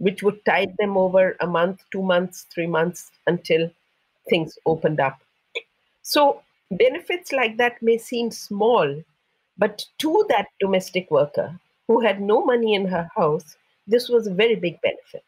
which 0.02 0.24
would 0.24 0.44
tide 0.46 0.76
them 0.80 0.98
over 0.98 1.38
a 1.42 1.48
month, 1.48 1.84
two 1.92 2.02
months, 2.02 2.48
three 2.52 2.66
months 2.66 3.12
until 3.28 3.70
things 4.30 4.58
opened 4.66 5.00
up. 5.00 5.20
So 6.02 6.42
benefits 6.72 7.32
like 7.32 7.58
that 7.58 7.82
may 7.84 7.98
seem 8.00 8.32
small, 8.32 9.04
but 9.60 9.86
to 10.00 10.26
that 10.30 10.48
domestic 10.60 11.12
worker 11.12 11.60
who 11.88 12.02
had 12.02 12.20
no 12.20 12.44
money 12.44 12.74
in 12.74 12.88
her 12.88 13.08
house, 13.16 13.56
this 13.86 14.10
was 14.10 14.26
a 14.26 14.34
very 14.34 14.56
big 14.56 14.82
benefit. 14.82 15.24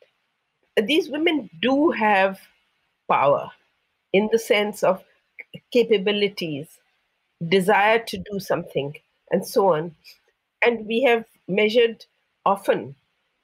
These 0.87 1.09
women 1.09 1.51
do 1.61 1.91
have 1.91 2.39
power 3.07 3.51
in 4.11 4.27
the 4.31 4.39
sense 4.39 4.81
of 4.81 5.03
capabilities, 5.71 6.79
desire 7.47 7.99
to 7.99 8.17
do 8.17 8.39
something, 8.39 8.95
and 9.29 9.45
so 9.45 9.73
on. 9.73 9.95
And 10.65 10.87
we 10.87 11.03
have 11.03 11.25
measured 11.47 12.05
often 12.43 12.95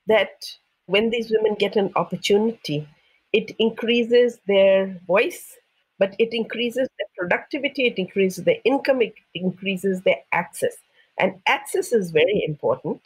that 0.08 0.58
when 0.90 1.12
these 1.12 1.30
women 1.30 1.54
get 1.54 1.76
an 1.76 1.92
opportunity, 1.96 2.88
it 3.32 3.52
increases 3.60 4.40
their 4.48 4.88
voice, 5.06 5.56
but 6.00 6.16
it 6.18 6.34
increases 6.34 6.90
their 6.98 7.08
productivity, 7.16 7.86
it 7.86 8.00
increases 8.00 8.44
their 8.44 8.58
income, 8.64 9.04
it 9.04 9.14
increases 9.36 10.02
their 10.02 10.18
access. 10.32 10.76
And 11.20 11.40
access 11.48 11.94
is 11.94 12.10
very 12.10 12.44
important. 12.44 13.02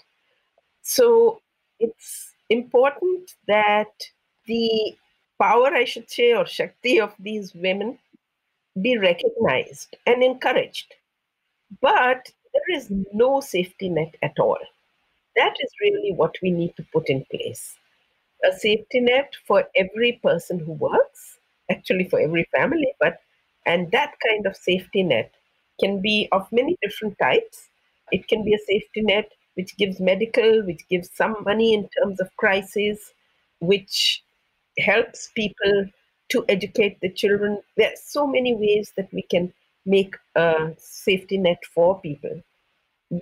So 0.82 1.42
it's 1.82 2.32
important 2.50 3.34
that 3.48 3.92
the 4.46 4.96
power, 5.42 5.68
I 5.74 5.84
should 5.84 6.10
say, 6.10 6.34
or 6.34 6.46
Shakti 6.46 7.02
of 7.02 7.14
these 7.20 7.54
women 7.54 8.00
be 8.82 8.98
recognized 8.98 9.98
and 10.06 10.24
encouraged. 10.24 10.94
But 11.82 12.32
there 12.54 12.78
is 12.78 12.90
no 13.14 13.42
safety 13.42 13.90
net 13.90 14.16
at 14.22 14.40
all. 14.40 14.60
That 15.36 15.56
is 15.60 15.72
really 15.82 16.14
what 16.14 16.36
we 16.42 16.52
need 16.52 16.76
to 16.78 16.86
put 16.94 17.10
in 17.10 17.26
place. 17.32 17.78
A 18.44 18.54
safety 18.54 19.02
net 19.02 19.34
for 19.48 19.68
every 19.76 20.14
person 20.24 20.60
who 20.60 20.74
works, 20.74 21.40
actually 21.70 22.06
for 22.10 22.20
every 22.20 22.46
family, 22.56 22.94
but 23.00 23.20
and 23.66 23.92
that 23.92 24.14
kind 24.28 24.46
of 24.46 24.56
safety 24.56 25.04
net 25.04 25.32
can 25.80 26.02
be 26.02 26.28
of 26.32 26.52
many 26.52 26.78
different 26.84 27.18
types. 27.20 27.70
It 28.12 28.28
can 28.28 28.44
be 28.44 28.54
a 28.54 28.60
safety 28.60 29.02
net 29.02 29.32
which 29.56 29.76
gives 29.78 30.00
medical, 30.00 30.64
which 30.66 30.88
gives 30.90 31.10
some 31.12 31.38
money 31.44 31.74
in 31.74 31.90
terms 31.90 32.20
of 32.20 32.36
crisis, 32.38 33.14
which 33.60 34.24
helps 34.80 35.30
people 35.36 35.86
to 36.30 36.46
educate 36.50 37.00
the 37.02 37.10
children. 37.10 37.62
There 37.78 37.90
are 37.90 37.96
so 38.04 38.28
many 38.28 38.56
ways 38.56 38.94
that 38.98 39.12
we 39.14 39.24
can 39.24 39.54
make 39.86 40.16
a 40.36 40.74
safety 40.78 41.38
net 41.38 41.60
for 41.74 42.00
people. 42.02 42.42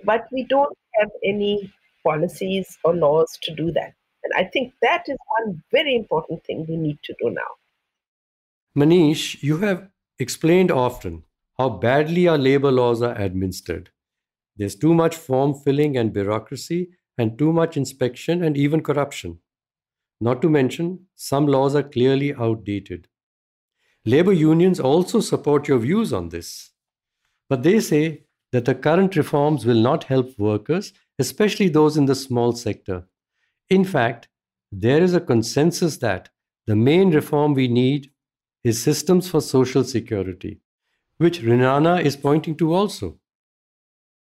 But 0.04 0.26
we 0.32 0.44
don't 0.44 0.76
have 1.00 1.10
any 1.24 1.72
policies 2.04 2.78
or 2.84 2.94
laws 2.94 3.38
to 3.42 3.54
do 3.54 3.70
that. 3.72 3.94
And 4.24 4.32
I 4.36 4.44
think 4.44 4.72
that 4.82 5.04
is 5.08 5.18
one 5.40 5.62
very 5.72 5.96
important 5.96 6.44
thing 6.44 6.66
we 6.68 6.76
need 6.76 6.98
to 7.04 7.14
do 7.20 7.30
now. 7.30 7.42
Manish, 8.76 9.42
you 9.42 9.58
have 9.58 9.88
explained 10.18 10.70
often 10.70 11.24
how 11.58 11.68
badly 11.68 12.28
our 12.28 12.38
labor 12.38 12.70
laws 12.70 13.02
are 13.02 13.14
administered. 13.20 13.90
There's 14.56 14.76
too 14.76 14.94
much 14.94 15.16
form 15.16 15.54
filling 15.54 15.96
and 15.96 16.12
bureaucracy, 16.12 16.90
and 17.18 17.38
too 17.38 17.52
much 17.52 17.76
inspection 17.76 18.42
and 18.42 18.56
even 18.56 18.82
corruption. 18.82 19.38
Not 20.20 20.40
to 20.42 20.48
mention, 20.48 21.06
some 21.14 21.46
laws 21.46 21.74
are 21.74 21.82
clearly 21.82 22.34
outdated. 22.34 23.08
Labor 24.04 24.32
unions 24.32 24.80
also 24.80 25.20
support 25.20 25.68
your 25.68 25.78
views 25.78 26.12
on 26.12 26.30
this. 26.30 26.70
But 27.48 27.62
they 27.62 27.80
say 27.80 28.24
that 28.50 28.64
the 28.64 28.74
current 28.74 29.14
reforms 29.16 29.64
will 29.66 29.80
not 29.80 30.04
help 30.04 30.38
workers 30.38 30.92
especially 31.18 31.68
those 31.68 31.96
in 31.96 32.06
the 32.06 32.14
small 32.14 32.52
sector. 32.52 33.04
In 33.68 33.84
fact, 33.84 34.28
there 34.70 35.02
is 35.02 35.14
a 35.14 35.20
consensus 35.20 35.98
that 35.98 36.30
the 36.66 36.76
main 36.76 37.10
reform 37.10 37.54
we 37.54 37.68
need 37.68 38.10
is 38.64 38.82
systems 38.82 39.28
for 39.28 39.40
social 39.40 39.84
security, 39.84 40.60
which 41.18 41.40
Renana 41.40 42.02
is 42.02 42.16
pointing 42.16 42.56
to 42.56 42.72
also. 42.74 43.18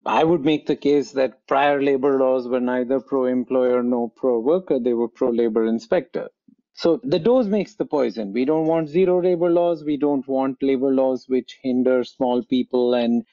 I 0.05 0.23
would 0.23 0.45
make 0.45 0.67
the 0.67 0.75
case 0.75 1.11
that 1.13 1.45
prior 1.47 1.81
labor 1.81 2.17
laws 2.17 2.47
were 2.47 2.61
neither 2.61 2.99
pro 2.99 3.25
employer 3.25 3.83
nor 3.83 4.09
pro 4.09 4.39
worker, 4.39 4.79
they 4.79 4.93
were 4.93 5.09
pro 5.09 5.29
labor 5.29 5.65
inspector. 5.65 6.29
So 6.77 7.01
the 7.03 7.17
dose 7.17 7.47
makes 7.47 7.73
the 7.73 7.85
poison. 7.85 8.31
We 8.31 8.45
don't 8.45 8.67
want 8.67 8.87
zero 8.87 9.19
labor 9.19 9.49
laws. 9.49 9.83
We 9.83 9.97
don't 9.97 10.27
want 10.27 10.61
labor 10.61 10.93
laws 10.93 11.27
which 11.27 11.57
hinder 11.63 12.03
small 12.03 12.43
people. 12.43 12.93
And 12.93 13.25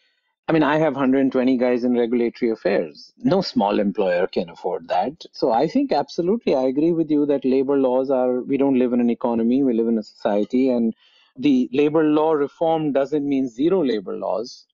I 0.46 0.52
mean, 0.52 0.62
I 0.62 0.76
have 0.76 0.92
120 0.92 1.56
guys 1.56 1.84
in 1.84 1.94
regulatory 1.96 2.50
affairs. 2.50 3.14
No 3.16 3.40
small 3.40 3.80
employer 3.80 4.26
can 4.26 4.50
afford 4.50 4.88
that. 4.88 5.24
So 5.32 5.50
I 5.52 5.66
think 5.66 5.90
absolutely, 5.90 6.54
I 6.54 6.64
agree 6.64 6.92
with 6.92 7.10
you 7.10 7.24
that 7.26 7.46
labor 7.46 7.78
laws 7.78 8.10
are, 8.10 8.42
we 8.42 8.58
don't 8.58 8.78
live 8.78 8.92
in 8.92 9.00
an 9.00 9.08
economy, 9.08 9.62
we 9.62 9.72
live 9.72 9.88
in 9.88 9.96
a 9.96 10.02
society. 10.02 10.68
And 10.68 10.94
the 11.38 11.70
labor 11.72 12.04
law 12.04 12.32
reform 12.32 12.92
doesn't 12.92 13.26
mean 13.26 13.48
zero 13.48 13.82
labor 13.82 14.16
laws, 14.18 14.66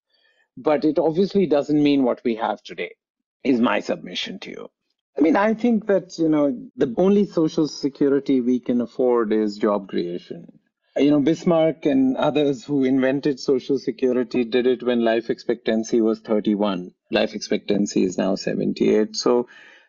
but 0.56 0.84
it 0.84 0.98
obviously 0.98 1.46
doesn't 1.46 1.80
mean 1.80 2.02
what 2.02 2.20
we 2.24 2.34
have 2.34 2.60
today, 2.62 2.96
is 3.44 3.60
my 3.60 3.78
submission 3.78 4.40
to 4.40 4.50
you. 4.50 4.70
I 5.16 5.20
mean, 5.20 5.36
I 5.36 5.54
think 5.54 5.86
that, 5.86 6.18
you 6.18 6.28
know, 6.28 6.56
the 6.76 6.92
only 6.96 7.26
social 7.26 7.68
security 7.68 8.40
we 8.40 8.58
can 8.58 8.80
afford 8.80 9.32
is 9.32 9.56
job 9.56 9.88
creation. 9.88 10.59
You 10.96 11.12
know, 11.12 11.20
Bismarck 11.20 11.86
and 11.86 12.16
others 12.16 12.64
who 12.64 12.82
invented 12.82 13.38
social 13.38 13.78
security 13.78 14.44
did 14.44 14.66
it 14.66 14.82
when 14.82 15.04
life 15.04 15.30
expectancy 15.30 16.00
was 16.00 16.18
31. 16.20 16.90
Life 17.12 17.34
expectancy 17.34 18.02
is 18.02 18.18
now 18.18 18.34
78. 18.34 19.14
So 19.14 19.46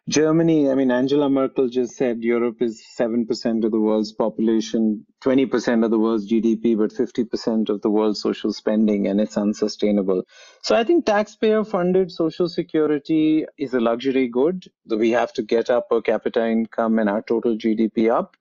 Germany, 0.08 0.70
I 0.70 0.76
mean, 0.76 0.92
Angela 0.92 1.28
Merkel 1.28 1.70
just 1.70 1.96
said 1.96 2.22
Europe 2.22 2.62
is 2.62 2.84
7% 3.00 3.64
of 3.64 3.72
the 3.72 3.80
world's 3.80 4.12
population, 4.12 5.06
20% 5.24 5.86
of 5.86 5.90
the 5.92 5.98
world's 6.00 6.32
GDP, 6.32 6.78
but 6.78 6.92
50% 6.92 7.70
of 7.70 7.82
the 7.82 7.90
world's 7.90 8.22
social 8.22 8.54
spending, 8.54 9.08
and 9.08 9.20
it's 9.22 9.38
unsustainable. 9.38 10.24
So 10.62 10.76
I 10.76 10.84
think 10.84 11.06
taxpayer 11.06 11.64
funded 11.64 12.12
social 12.12 12.50
security 12.50 13.46
is 13.58 13.74
a 13.74 13.80
luxury 13.80 14.28
good. 14.28 14.66
We 14.88 15.12
have 15.12 15.34
to 15.34 15.44
get 15.44 15.70
our 15.70 15.82
per 15.82 16.02
capita 16.02 16.48
income 16.48 17.00
and 17.00 17.10
our 17.10 17.22
total 17.22 17.56
GDP 17.56 18.12
up. 18.12 18.38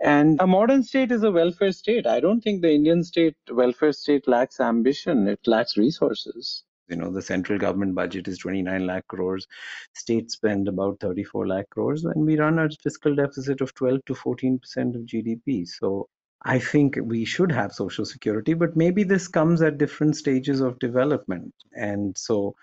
And 0.00 0.40
a 0.40 0.46
modern 0.46 0.82
state 0.82 1.10
is 1.10 1.22
a 1.22 1.30
welfare 1.30 1.72
state. 1.72 2.06
I 2.06 2.20
don't 2.20 2.40
think 2.40 2.60
the 2.62 2.72
Indian 2.72 3.02
state, 3.02 3.36
welfare 3.50 3.92
state, 3.92 4.28
lacks 4.28 4.60
ambition, 4.60 5.26
it 5.26 5.40
lacks 5.46 5.76
resources. 5.76 6.64
You 6.88 6.96
know 6.96 7.10
the 7.10 7.22
central 7.22 7.58
government 7.58 7.94
budget 7.96 8.28
is 8.28 8.38
29 8.38 8.86
lakh 8.86 9.08
crores. 9.08 9.46
States 9.94 10.34
spend 10.34 10.68
about 10.68 11.00
34 11.00 11.48
lakh 11.48 11.70
crores 11.70 12.04
and 12.04 12.24
we 12.24 12.38
run 12.38 12.60
a 12.60 12.68
fiscal 12.70 13.14
deficit 13.14 13.60
of 13.60 13.74
12 13.74 14.04
to 14.06 14.14
14 14.14 14.58
percent 14.60 14.94
of 14.94 15.02
gdp 15.02 15.66
so 15.66 16.08
i 16.42 16.60
think 16.60 16.96
we 17.02 17.24
should 17.24 17.50
have 17.50 17.72
social 17.72 18.04
security 18.04 18.54
but 18.54 18.76
maybe 18.76 19.02
this 19.02 19.26
comes 19.26 19.62
at 19.62 19.78
different 19.78 20.16
stages 20.16 20.60
of 20.60 20.78
development. 20.78 21.52
And 21.72 22.16
so 22.16 22.54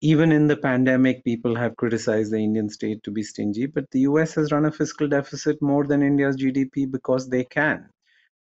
even 0.00 0.32
in 0.32 0.46
the 0.46 0.56
pandemic 0.56 1.24
people 1.24 1.54
have 1.54 1.76
criticized 1.76 2.32
the 2.32 2.38
indian 2.38 2.68
state 2.68 3.02
to 3.02 3.10
be 3.10 3.22
stingy 3.22 3.66
but 3.66 3.90
the 3.90 4.00
us 4.00 4.34
has 4.34 4.52
run 4.52 4.64
a 4.66 4.72
fiscal 4.72 5.08
deficit 5.08 5.60
more 5.62 5.86
than 5.86 6.02
india's 6.02 6.36
gdp 6.36 6.90
because 6.90 7.28
they 7.28 7.44
can 7.44 7.88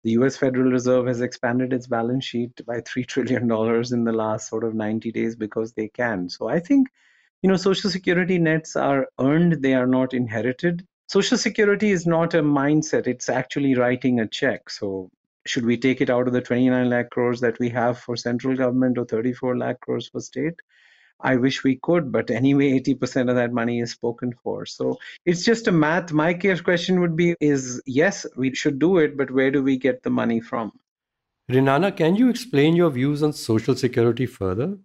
the 0.04 0.12
US 0.12 0.36
Federal 0.36 0.70
Reserve 0.70 1.08
has 1.08 1.22
expanded 1.22 1.72
its 1.72 1.88
balance 1.88 2.26
sheet 2.26 2.52
by 2.66 2.82
$3 2.82 3.08
trillion 3.08 3.44
in 3.44 4.04
the 4.04 4.12
last 4.12 4.50
sort 4.50 4.63
of 4.66 4.76
90 4.76 5.12
days 5.12 5.36
because 5.36 5.74
they 5.74 5.88
can. 5.88 6.30
So 6.30 6.50
I 6.50 6.60
think, 6.60 6.89
you 7.42 7.50
know, 7.50 7.56
Social 7.56 7.89
Security 7.89 8.38
nets 8.38 8.76
are 8.76 9.08
earned, 9.20 9.63
they 9.63 9.74
are 9.74 9.88
not 9.88 10.13
inherited. 10.13 10.86
Social 11.08 11.38
Security 11.38 11.92
is 11.92 12.06
not 12.06 12.34
a 12.34 12.42
mindset, 12.42 13.08
it's 13.08 13.30
actually 13.30 13.76
writing 13.76 14.20
a 14.20 14.28
check. 14.28 14.70
So 14.70 15.10
should 15.46 15.66
we 15.66 15.78
take 15.78 16.02
it 16.02 16.10
out 16.10 16.28
of 16.28 16.34
the 16.34 16.42
29 16.42 16.89
lakh 16.89 17.10
crores 17.10 17.39
that 17.42 17.60
we 17.60 17.70
have 17.70 18.00
for 18.00 18.16
central 18.16 18.56
government 18.56 18.98
or 18.98 19.06
34 19.06 19.58
lakh 19.58 19.80
crores 19.82 20.10
for 20.10 20.20
state? 20.20 20.60
I 21.19 21.38
wish 21.38 21.63
we 21.63 21.78
could, 21.78 22.12
but 22.12 22.30
anyway, 22.30 22.78
80% 22.80 23.30
of 23.30 23.36
that 23.36 23.54
money 23.54 23.80
is 23.80 23.91
spoken 23.91 24.34
for. 24.43 24.65
So 24.65 24.99
it's 25.26 25.45
just 25.45 25.67
a 25.67 25.71
math. 25.71 26.12
My 26.12 26.34
question 26.34 26.99
would 26.99 27.15
be 27.15 27.36
is 27.39 27.82
yes, 27.86 28.26
we 28.36 28.54
should 28.54 28.78
do 28.80 28.97
it, 28.97 29.15
but 29.15 29.32
where 29.32 29.49
do 29.49 29.63
we 29.63 29.78
get 29.78 30.04
the 30.04 30.10
money 30.10 30.41
from? 30.41 30.73
Renana, 31.49 31.95
can 31.95 32.15
you 32.15 32.30
explain 32.30 32.76
your 32.76 32.89
views 32.89 33.23
on 33.23 33.34
social 33.34 33.76
security 33.76 34.26
further? 34.26 34.78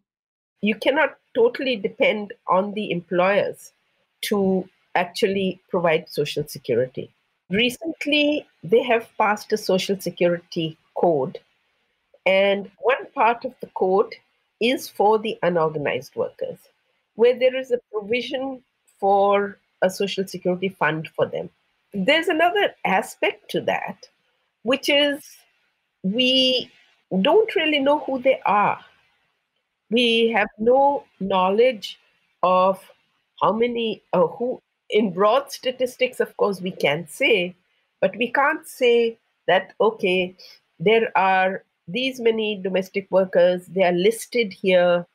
You 0.60 0.74
cannot 0.74 1.16
totally 1.34 1.76
depend 1.76 2.32
on 2.48 2.74
the 2.74 2.90
employers 2.90 3.72
to 4.22 4.68
actually 4.94 5.60
provide 5.70 6.08
social 6.08 6.46
security. 6.46 7.10
Recently, 7.50 8.46
they 8.62 8.82
have 8.82 9.08
passed 9.16 9.52
a 9.52 9.56
social 9.56 10.00
security 10.00 10.76
code, 10.96 11.38
and 12.26 12.70
one 12.80 13.06
part 13.14 13.44
of 13.44 13.54
the 13.60 13.68
code 13.68 14.14
is 14.61 14.88
for 14.88 15.18
the 15.18 15.38
unorganized 15.42 16.14
workers, 16.16 16.59
where 17.14 17.38
there 17.38 17.57
is 17.57 17.71
a 17.71 17.79
provision 17.92 18.62
for 18.99 19.59
a 19.83 19.90
social 19.90 20.27
security 20.27 20.68
fund 20.68 21.09
for 21.14 21.27
them. 21.27 21.49
There's 21.92 22.29
another 22.29 22.75
aspect 22.85 23.51
to 23.53 23.61
that, 23.62 24.09
which 24.62 24.88
is 24.88 25.25
we 26.03 26.71
don't 27.23 27.55
really 27.55 27.79
know 27.79 28.01
who 28.01 28.21
they 28.21 28.40
are. 28.44 28.79
We 29.90 30.29
have 30.29 30.49
no 30.59 31.05
knowledge 31.21 31.99
of 32.42 32.83
how 33.40 33.53
many, 33.53 34.03
uh, 34.12 34.27
who, 34.27 34.61
in 34.90 35.12
broad 35.12 35.51
statistics, 35.51 36.21
of 36.21 36.37
course, 36.37 36.61
we 36.61 36.73
can 36.73 37.07
say, 37.09 37.55
but 38.01 38.14
we 38.16 38.31
can't 38.31 38.66
say 38.66 39.16
that, 39.47 39.73
okay, 39.81 40.37
there 40.79 41.16
are 41.16 41.64
these 41.88 42.20
many 42.20 42.61
domestic 42.62 43.09
workers, 43.11 43.64
they 43.66 43.83
are 43.83 43.92
listed 43.92 44.53
here. 44.53 45.07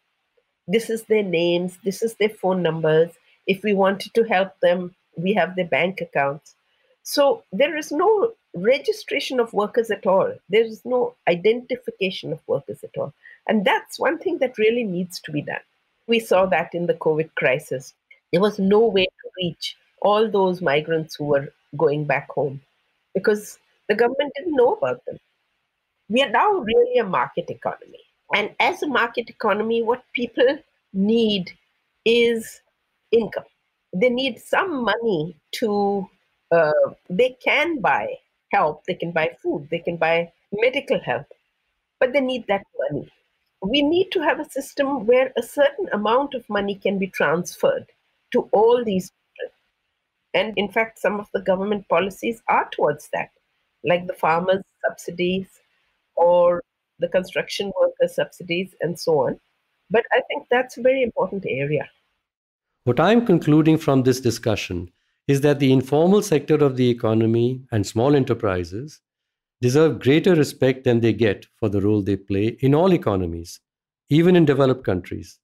This 0.68 0.90
is 0.90 1.04
their 1.04 1.24
names, 1.24 1.78
this 1.84 2.02
is 2.02 2.16
their 2.16 2.30
phone 2.30 2.64
numbers. 2.64 3.12
If 3.46 3.64
we 3.64 3.74
wanted 3.74 4.14
to 4.16 4.24
help 4.24 4.60
them, 4.62 4.96
we 5.16 5.34
have 5.34 5.56
their 5.56 5.68
bank 5.68 6.02
accounts. 6.02 6.56
So 7.04 7.44
there 7.52 7.78
is 7.78 7.92
no 7.92 8.34
registration 8.56 9.40
of 9.40 9.54
workers 9.54 9.92
at 9.92 10.08
all. 10.08 10.34
There 10.50 10.64
is 10.64 10.84
no 10.86 11.16
identification 11.28 12.32
of 12.32 12.40
workers 12.48 12.84
at 12.84 12.98
all. 12.98 13.14
And 13.48 13.66
that's 13.66 14.00
one 14.00 14.18
thing 14.18 14.40
that 14.40 14.58
really 14.58 14.84
needs 14.84 15.20
to 15.22 15.32
be 15.32 15.42
done. 15.42 15.66
We 16.08 16.20
saw 16.20 16.46
that 16.48 16.74
in 16.74 16.88
the 16.88 16.94
COVID 16.94 17.36
crisis. 17.36 17.94
There 18.32 18.42
was 18.42 18.58
no 18.58 18.80
way 18.80 19.06
to 19.06 19.30
reach 19.38 19.76
all 20.02 20.30
those 20.30 20.62
migrants 20.62 21.16
who 21.16 21.26
were 21.26 21.54
going 21.78 22.06
back 22.06 22.30
home 22.32 22.62
because 23.14 23.60
the 23.90 23.96
government 23.96 24.34
didn't 24.36 24.56
know 24.56 24.74
about 24.74 25.06
them 25.06 25.20
we 26.10 26.22
are 26.22 26.30
now 26.30 26.52
really 26.52 26.98
a 27.00 27.04
market 27.04 27.50
economy. 27.50 28.00
And 28.34 28.56
as 28.60 28.82
a 28.84 28.88
market 28.88 29.30
economy, 29.30 29.84
what 29.84 30.04
people 30.14 30.58
need 30.94 31.52
is 32.06 32.62
income. 33.12 33.46
They 33.94 34.10
need 34.10 34.40
some 34.40 34.84
money 34.84 35.36
to, 35.60 36.10
uh, 36.52 36.72
they 37.10 37.38
can 37.44 37.80
buy 37.80 38.18
help, 38.52 38.86
they 38.86 38.96
can 38.96 39.12
buy 39.12 39.36
food, 39.42 39.68
they 39.70 39.80
can 39.80 39.98
buy 39.98 40.32
medical 40.52 41.00
help, 41.00 41.28
but 42.00 42.14
they 42.14 42.22
need 42.22 42.46
that 42.48 42.66
money. 42.90 43.12
We 43.62 43.82
need 43.82 44.12
to 44.12 44.20
have 44.22 44.40
a 44.40 44.50
system 44.50 45.06
where 45.06 45.32
a 45.38 45.44
certain 45.44 45.88
amount 45.94 46.34
of 46.34 46.50
money 46.50 46.76
can 46.76 47.00
be 47.00 47.08
transferred 47.08 47.86
to 48.32 48.50
all 48.52 48.84
these 48.84 49.10
people. 49.12 49.54
And 50.34 50.54
in 50.58 50.70
fact, 50.70 51.00
some 51.00 51.20
of 51.20 51.30
the 51.34 51.42
government 51.42 51.88
policies 51.88 52.42
are 52.48 52.68
towards 52.72 53.10
that, 53.14 53.30
like 53.84 54.08
the 54.08 54.14
farmers' 54.14 54.64
subsidies, 54.86 55.48
or 56.16 56.62
the 57.00 57.08
construction 57.08 57.72
worker 57.80 58.08
subsidies 58.08 58.74
and 58.82 59.00
so 59.00 59.20
on. 59.20 59.40
But 59.90 60.04
I 60.12 60.22
think 60.28 60.48
that's 60.50 60.78
a 60.78 60.82
very 60.82 61.04
important 61.04 61.46
area. 61.48 61.90
What 62.86 63.00
I'm 63.00 63.26
concluding 63.26 63.78
from 63.78 64.04
this 64.04 64.20
discussion 64.20 64.90
is 65.28 65.42
that 65.42 65.60
the 65.60 65.72
informal 65.72 66.22
sector 66.22 66.56
of 66.56 66.76
the 66.76 66.90
economy 66.90 67.62
and 67.72 67.88
small 67.88 68.16
enterprises 68.16 69.00
deserve 69.62 70.00
greater 70.00 70.36
respect 70.36 70.84
than 70.84 71.00
they 71.00 71.14
get 71.14 71.46
for 71.56 71.70
the 71.70 71.80
role 71.80 72.02
they 72.02 72.18
play 72.18 72.58
in 72.60 72.76
all 72.76 72.94
economies, 72.94 73.62
even 74.10 74.36
in 74.36 74.44
developed 74.44 74.84
countries. 74.84 75.40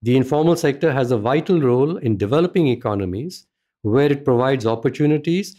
The 0.00 0.16
informal 0.16 0.56
sector 0.56 0.92
has 0.92 1.10
a 1.10 1.18
vital 1.18 1.60
role 1.60 1.98
in 1.98 2.16
developing 2.16 2.68
economies 2.68 3.46
where 3.82 4.10
it 4.10 4.24
provides 4.24 4.64
opportunities 4.64 5.56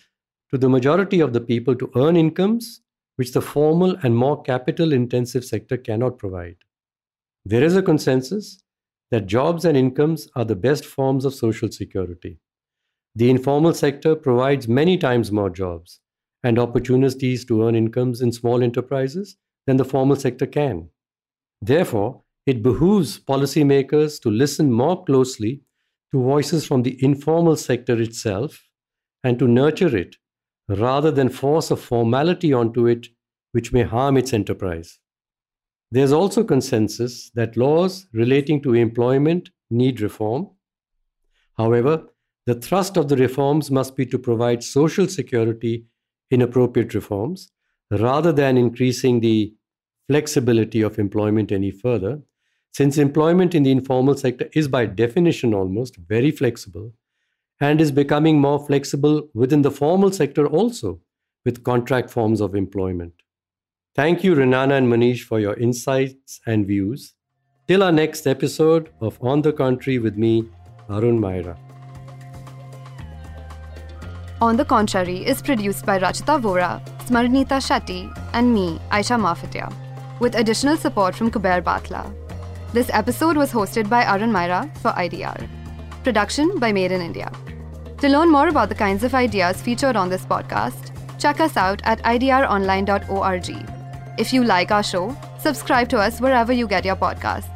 to 0.50 0.58
the 0.58 0.70
majority 0.70 1.20
of 1.20 1.34
the 1.34 1.42
people 1.42 1.76
to 1.76 1.92
earn 1.96 2.18
incomes 2.18 2.82
which 3.20 3.34
the 3.34 3.42
formal 3.42 3.98
and 4.02 4.16
more 4.16 4.42
capital 4.42 4.94
intensive 4.94 5.44
sector 5.44 5.76
cannot 5.76 6.18
provide. 6.18 6.56
There 7.44 7.66
is 7.66 7.76
a 7.76 7.82
consensus 7.82 8.64
that 9.12 9.26
jobs 9.26 9.66
and 9.66 9.76
incomes 9.76 10.30
are 10.38 10.46
the 10.46 10.56
best 10.56 10.86
forms 10.86 11.26
of 11.26 11.34
social 11.34 11.70
security. 11.70 12.40
The 13.14 13.30
informal 13.30 13.74
sector 13.74 14.16
provides 14.16 14.70
many 14.70 14.98
times 14.98 15.34
more 15.34 15.50
jobs 15.50 16.00
and 16.44 16.58
opportunities 16.58 17.44
to 17.44 17.64
earn 17.64 17.76
incomes 17.76 18.22
in 18.22 18.32
small 18.32 18.64
enterprises 18.64 19.36
than 19.68 19.76
the 19.76 19.84
formal 19.84 20.16
sector 20.16 20.46
can. 20.46 20.88
Therefore, 21.62 22.22
it 22.46 22.64
behooves 22.64 23.20
policymakers 23.20 24.22
to 24.22 24.32
listen 24.32 24.72
more 24.72 25.04
closely 25.04 25.60
to 26.14 26.24
voices 26.24 26.66
from 26.66 26.84
the 26.84 26.98
informal 27.04 27.58
sector 27.58 28.02
itself 28.02 28.64
and 29.26 29.38
to 29.40 29.46
nurture 29.46 29.94
it 29.98 30.16
rather 30.70 31.12
than 31.12 31.30
force 31.30 31.72
a 31.72 31.76
formality 31.76 32.54
onto 32.54 32.86
it 32.86 33.08
which 33.52 33.74
may 33.74 33.82
harm 33.82 34.16
its 34.18 34.34
enterprise. 34.34 35.00
There's 35.92 36.12
also 36.12 36.44
consensus 36.44 37.32
that 37.32 37.58
laws 37.58 38.06
relating 38.14 38.62
to 38.62 38.76
employment 38.76 39.50
need 39.72 40.02
reform. 40.02 40.50
However, 41.58 42.04
the 42.46 42.56
thrust 42.56 42.96
of 42.96 43.10
the 43.10 43.18
reforms 43.18 43.72
must 43.72 43.96
be 43.96 44.06
to 44.08 44.20
provide 44.20 44.64
social 44.64 45.08
security 45.08 45.86
in 46.30 46.42
appropriate 46.42 46.94
reforms 46.94 47.52
rather 47.90 48.32
than 48.32 48.58
increasing 48.58 49.20
the 49.20 49.54
flexibility 50.08 50.82
of 50.82 51.00
employment 51.00 51.52
any 51.52 51.72
further, 51.72 52.22
since 52.72 52.98
employment 52.98 53.56
in 53.56 53.64
the 53.64 53.72
informal 53.72 54.16
sector 54.16 54.48
is 54.54 54.68
by 54.68 54.86
definition 54.86 55.54
almost 55.54 55.98
very 55.98 56.32
flexible 56.32 56.94
and 57.62 57.82
is 57.82 57.92
becoming 57.92 58.40
more 58.40 58.66
flexible 58.66 59.28
within 59.34 59.62
the 59.62 59.72
formal 59.72 60.12
sector 60.12 60.48
also 60.48 61.00
with 61.46 61.64
contract 61.64 62.10
forms 62.10 62.42
of 62.42 62.56
employment. 62.56 63.14
Thank 63.96 64.24
you, 64.24 64.36
Renana 64.36 64.78
and 64.78 64.92
Manish, 64.92 65.22
for 65.22 65.40
your 65.40 65.56
insights 65.56 66.40
and 66.46 66.66
views. 66.66 67.16
Till 67.68 67.84
our 67.84 67.92
next 67.92 68.28
episode 68.28 68.90
of 69.02 69.18
On 69.22 69.42
the 69.42 69.52
Contrary 69.52 70.00
with 70.00 70.18
me, 70.18 70.50
Arun 70.90 71.20
Maira. 71.20 71.58
On 74.42 74.56
the 74.56 74.64
Contrary 74.64 75.26
is 75.26 75.42
produced 75.42 75.86
by 75.86 76.00
Rachita 76.00 76.40
Vora, 76.40 76.82
Smarnita 77.08 77.60
Shetty, 77.68 78.10
and 78.34 78.54
me, 78.54 78.80
Aisha 78.90 79.20
Mafatia, 79.20 79.74
with 80.20 80.36
additional 80.36 80.78
support 80.78 81.14
from 81.14 81.30
Kuber 81.30 81.62
Batla. 81.62 82.14
This 82.72 82.90
episode 82.94 83.36
was 83.36 83.52
hosted 83.52 83.90
by 83.90 84.06
Arun 84.06 84.32
Maira 84.32 84.74
for 84.78 84.92
IDR. 84.92 85.50
Production 86.04 86.58
by 86.60 86.72
Made 86.72 86.92
in 86.92 87.02
India. 87.02 87.32
To 88.02 88.08
learn 88.08 88.32
more 88.32 88.48
about 88.48 88.70
the 88.70 88.76
kinds 88.76 89.04
of 89.04 89.14
ideas 89.14 89.62
featured 89.62 89.98
on 89.98 90.10
this 90.10 90.26
podcast, 90.26 90.92
check 91.20 91.42
us 91.42 91.58
out 91.58 91.82
at 91.84 92.02
idronline.org. 92.04 93.50
If 94.18 94.32
you 94.32 94.44
like 94.46 94.72
our 94.72 94.84
show, 94.84 95.18
subscribe 95.38 95.90
to 95.90 95.98
us 95.98 96.22
wherever 96.22 96.54
you 96.54 96.66
get 96.66 96.86
your 96.86 96.96
podcasts. 96.96 97.50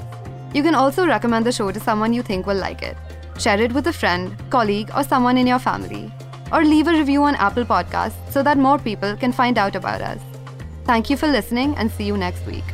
You 0.53 0.61
can 0.61 0.75
also 0.75 1.07
recommend 1.07 1.45
the 1.45 1.51
show 1.53 1.71
to 1.71 1.79
someone 1.79 2.11
you 2.11 2.21
think 2.21 2.45
will 2.45 2.57
like 2.57 2.83
it. 2.83 2.97
Share 3.39 3.61
it 3.61 3.71
with 3.71 3.87
a 3.87 3.93
friend, 3.93 4.35
colleague, 4.49 4.91
or 4.95 5.03
someone 5.03 5.37
in 5.37 5.47
your 5.47 5.59
family. 5.59 6.11
Or 6.51 6.63
leave 6.65 6.87
a 6.87 6.91
review 6.91 7.23
on 7.23 7.35
Apple 7.35 7.63
Podcasts 7.63 8.29
so 8.29 8.43
that 8.43 8.57
more 8.57 8.77
people 8.77 9.15
can 9.15 9.31
find 9.31 9.57
out 9.57 9.77
about 9.77 10.01
us. 10.01 10.19
Thank 10.83 11.09
you 11.09 11.15
for 11.15 11.27
listening 11.27 11.73
and 11.77 11.89
see 11.89 12.03
you 12.03 12.17
next 12.17 12.45
week. 12.45 12.65